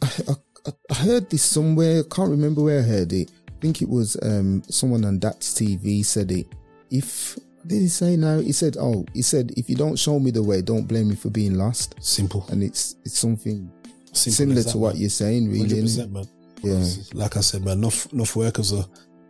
[0.66, 2.00] I, I heard this somewhere.
[2.00, 3.32] I can't remember where I heard it.
[3.48, 6.48] I think it was um, someone on Dax TV said it.
[6.90, 8.40] If, did he say now?
[8.40, 11.16] He said, oh, he said, if you don't show me the way, don't blame me
[11.16, 11.96] for being lost.
[12.04, 12.46] Simple.
[12.50, 13.72] And it's, it's something
[14.14, 15.02] Simple similar to what man.
[15.02, 15.70] you're saying, really.
[15.70, 16.26] 100%, man.
[16.64, 16.86] Yeah.
[17.14, 18.86] Like I said, man, enough enough workers are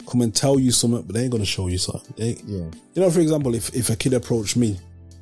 [0.09, 2.13] come and tell you something, but they ain't gonna show you something.
[2.17, 2.65] They, Yeah.
[2.93, 4.77] you know, for example, if if a kid approached me,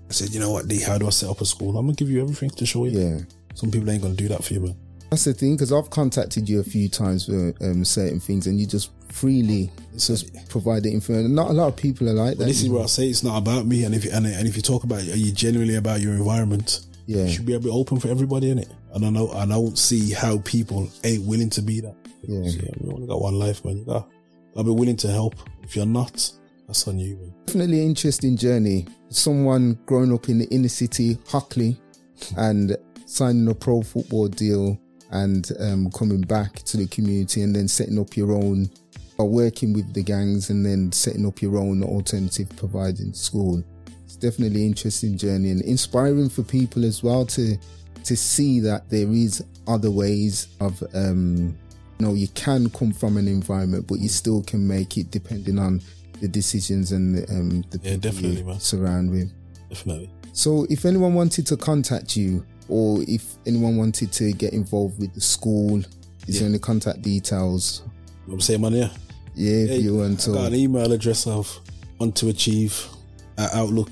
[0.09, 1.77] I said, you know what, D, how do I set up a school?
[1.77, 2.99] I'm gonna give you everything to show you.
[2.99, 3.19] Yeah.
[3.53, 4.75] Some people ain't gonna do that for you, man.
[5.11, 8.59] That's the thing, because I've contacted you a few times for um, certain things, and
[8.59, 11.33] you just freely just provide the information.
[11.33, 12.45] Not a lot of people are like that.
[12.45, 14.55] This is where I say it's not about me, and if you, and, and if
[14.55, 16.85] you talk about, are you genuinely about your environment?
[17.07, 17.23] Yeah.
[17.23, 18.69] you should be able to open for everybody in it.
[18.93, 21.95] And I know, and I don't see how people ain't willing to be that.
[22.23, 22.39] Yeah.
[22.39, 23.77] Because, yeah, we only got one life, man.
[23.77, 24.09] You got,
[24.53, 25.35] gotta be willing to help.
[25.63, 26.31] If you're not,
[26.67, 27.33] that's on you, man.
[27.45, 28.87] Definitely interesting journey.
[29.09, 31.79] Someone growing up in the inner city, Hockley,
[32.37, 32.75] and
[33.05, 34.79] signing a pro football deal
[35.11, 38.69] and um, coming back to the community and then setting up your own,
[39.17, 43.63] or working with the gangs and then setting up your own alternative providing school.
[44.05, 47.57] It's definitely an interesting journey and inspiring for people as well to
[48.09, 51.55] to see that there is other ways of um
[51.99, 55.57] you know you can come from an environment but you still can make it depending
[55.59, 55.79] on
[56.21, 58.59] the decisions and the, um the Yeah, people definitely, you man.
[58.59, 59.29] surround with
[59.69, 60.09] Definitely.
[60.33, 65.13] so if anyone wanted to contact you or if anyone wanted to get involved with
[65.13, 65.85] the school is
[66.27, 66.39] Yeah.
[66.39, 67.83] there any contact details
[68.31, 68.73] I'm saying, man?
[68.73, 68.89] Yeah.
[69.35, 71.45] yeah if you want I got an email address of
[71.99, 72.73] on to achieve
[73.37, 73.89] at outlook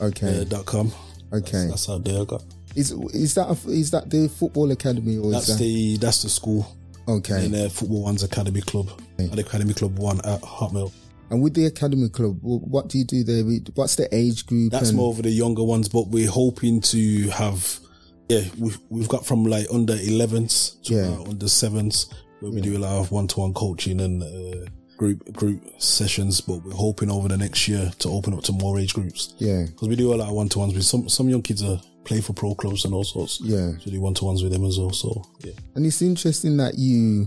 [0.00, 0.92] okay uh, dot com.
[1.32, 2.20] okay That's, that's out there.
[2.22, 2.44] I got.
[2.76, 6.22] Is is that a, is that the football academy or That's is that the that's
[6.22, 6.66] the school.
[7.08, 8.90] okay And uh, football one's academy club.
[9.18, 9.30] Okay.
[9.32, 10.92] At Academy Club One at Hotmail.
[11.30, 13.42] And with the academy club, what do you do there?
[13.74, 14.70] What's the age group?
[14.72, 17.80] That's and- more for the younger ones, but we're hoping to have.
[18.28, 21.18] Yeah, we've we've got from like under 11s to Yeah.
[21.30, 22.06] under sevens,
[22.40, 26.40] where we do a lot of one to one coaching and uh, group group sessions.
[26.40, 29.64] But we're hoping over the next year to open up to more age groups Yeah,
[29.66, 31.80] because we do a lot of one to ones with some some young kids are
[32.06, 33.40] play for pro clubs and all sorts.
[33.42, 33.72] yeah.
[33.80, 34.90] So do one to ones with them as well.
[34.92, 37.26] So yeah, And it's interesting that you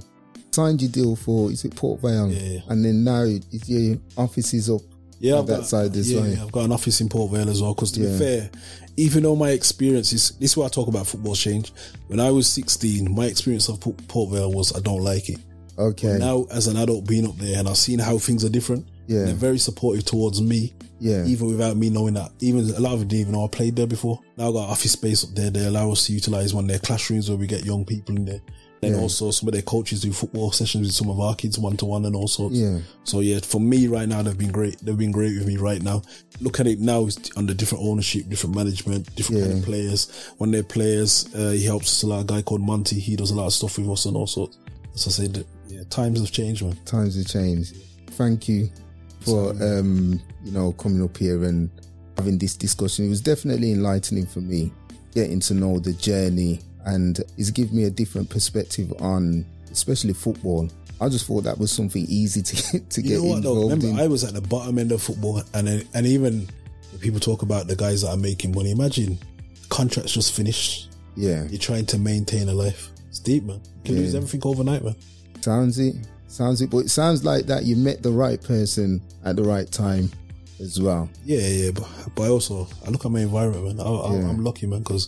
[0.52, 2.60] signed your deal for is it Port Vale, Yeah, yeah.
[2.70, 4.82] and then now it- your office is up.
[5.20, 6.30] yeah, I've that got, side as yeah, well.
[6.30, 7.74] yeah, I've got an office in Port Vale as well.
[7.74, 8.50] Because to be fair,
[8.98, 11.72] even though my experience is this is why I talk about football change.
[12.08, 15.40] When I was 16, my experience of Port Port Vale was I don't like it.
[15.78, 16.18] Okay.
[16.18, 19.26] Now, as an adult being up there and I've seen how things are different, Yeah.
[19.26, 21.26] they're very supportive towards me, yeah.
[21.26, 22.32] even without me knowing that.
[22.42, 24.20] Even a lot of them didn't even know I played there before.
[24.38, 25.50] Now I've got office space up there.
[25.50, 28.26] They allow us to utilize one of their classrooms where we get young people in
[28.26, 28.42] there.
[28.82, 29.02] And Yeah.
[29.02, 31.86] also some of their coaches do football sessions with some of our kids one to
[31.86, 32.56] one and all sorts.
[32.56, 32.78] Yeah.
[33.04, 34.78] So yeah, for me right now, they've been great.
[34.86, 36.02] They've been great with me right now.
[36.40, 39.60] Look at it now, it's under different ownership, different management, different kind Yeah.
[39.60, 40.08] of players.
[40.38, 42.22] When they're players, uh, he helps us a lot.
[42.22, 44.58] A guy called Monty, he does a lot of stuff with us and all sorts.
[44.96, 46.78] As I said, yeah, times have changed, man.
[46.86, 47.76] times have changed.
[48.12, 48.70] Thank you
[49.22, 51.70] for um, you know coming up here and
[52.18, 53.06] having this discussion.
[53.06, 54.72] It was definitely enlightening for me,
[55.14, 60.70] getting to know the journey, and it's given me a different perspective on, especially football.
[61.02, 63.52] I just thought that was something easy to to You get know what though?
[63.52, 64.06] involved Remember, in.
[64.06, 66.48] I was at the bottom end of football, and and even
[66.92, 68.72] when people talk about the guys that are making money.
[68.72, 69.18] Imagine
[69.70, 70.90] contracts just finished.
[71.16, 72.90] yeah, You're trying to maintain a life.
[73.08, 73.58] It's deep, man.
[73.58, 74.02] You can Yeah.
[74.02, 74.96] lose everything overnight, man.
[75.42, 75.96] sounds it,
[76.32, 76.70] sounds it.
[76.70, 80.10] But it sounds like that you met the right person at the right time
[80.60, 81.10] as well.
[81.26, 83.86] Yeah, yeah, but but I also I look at my environment, man.
[83.86, 84.30] I, I, Yeah.
[84.30, 85.08] I'm lucky, man, because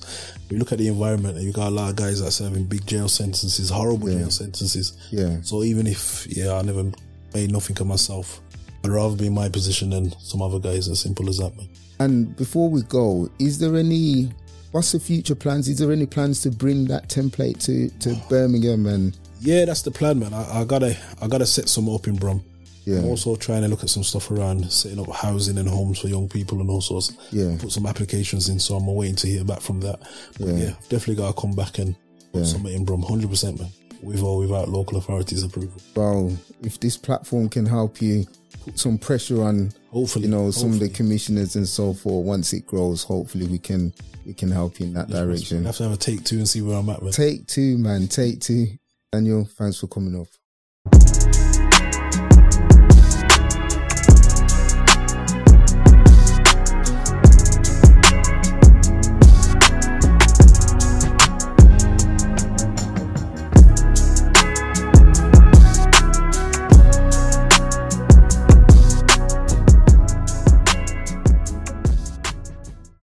[0.49, 2.65] you look at the environment and you got a lot of guys that are serving
[2.65, 4.19] big jail sentences, horrible Yeah.
[4.19, 4.93] jail sentences.
[5.11, 6.91] Yeah, So even if yeah, I never
[7.33, 8.41] made nothing of myself,
[8.83, 10.87] I'd rather be in my position than some other guys.
[10.87, 11.67] As simple as that, man.
[11.99, 14.31] And before we go, is there any
[14.71, 15.67] what's the future plans?
[15.67, 19.91] Is there any plans to bring that template to, to Birmingham and Yeah, that's the
[19.91, 20.33] plan, man.
[20.33, 22.43] I, I gotta I gotta set some up in Brum.
[22.85, 25.99] yeah, I'm also trying to look at some stuff around setting up housing and homes
[25.99, 27.11] for young people and all sorts.
[27.31, 27.55] Yeah.
[27.59, 29.99] Put some applications in, so I'm waiting to hear back from that.
[30.39, 30.53] But Yeah.
[30.57, 31.95] yeah, definitely gotta come back and
[32.31, 32.45] put Yeah.
[32.45, 33.69] something in Brum, hundred percent, man.
[34.03, 35.79] With or without local authorities' approval.
[35.95, 38.25] well, if this platform can help you
[38.65, 42.53] put some pressure on Hopefully, you know some of the commissioners and so forth, once
[42.53, 43.93] it grows, hopefully we can
[44.25, 45.65] we can help you in that We direction.
[45.65, 47.11] have to have a take two and see where I'm at, man.
[47.11, 48.67] Take two, man, take two.
[49.13, 50.27] Daniel, thanks for coming up.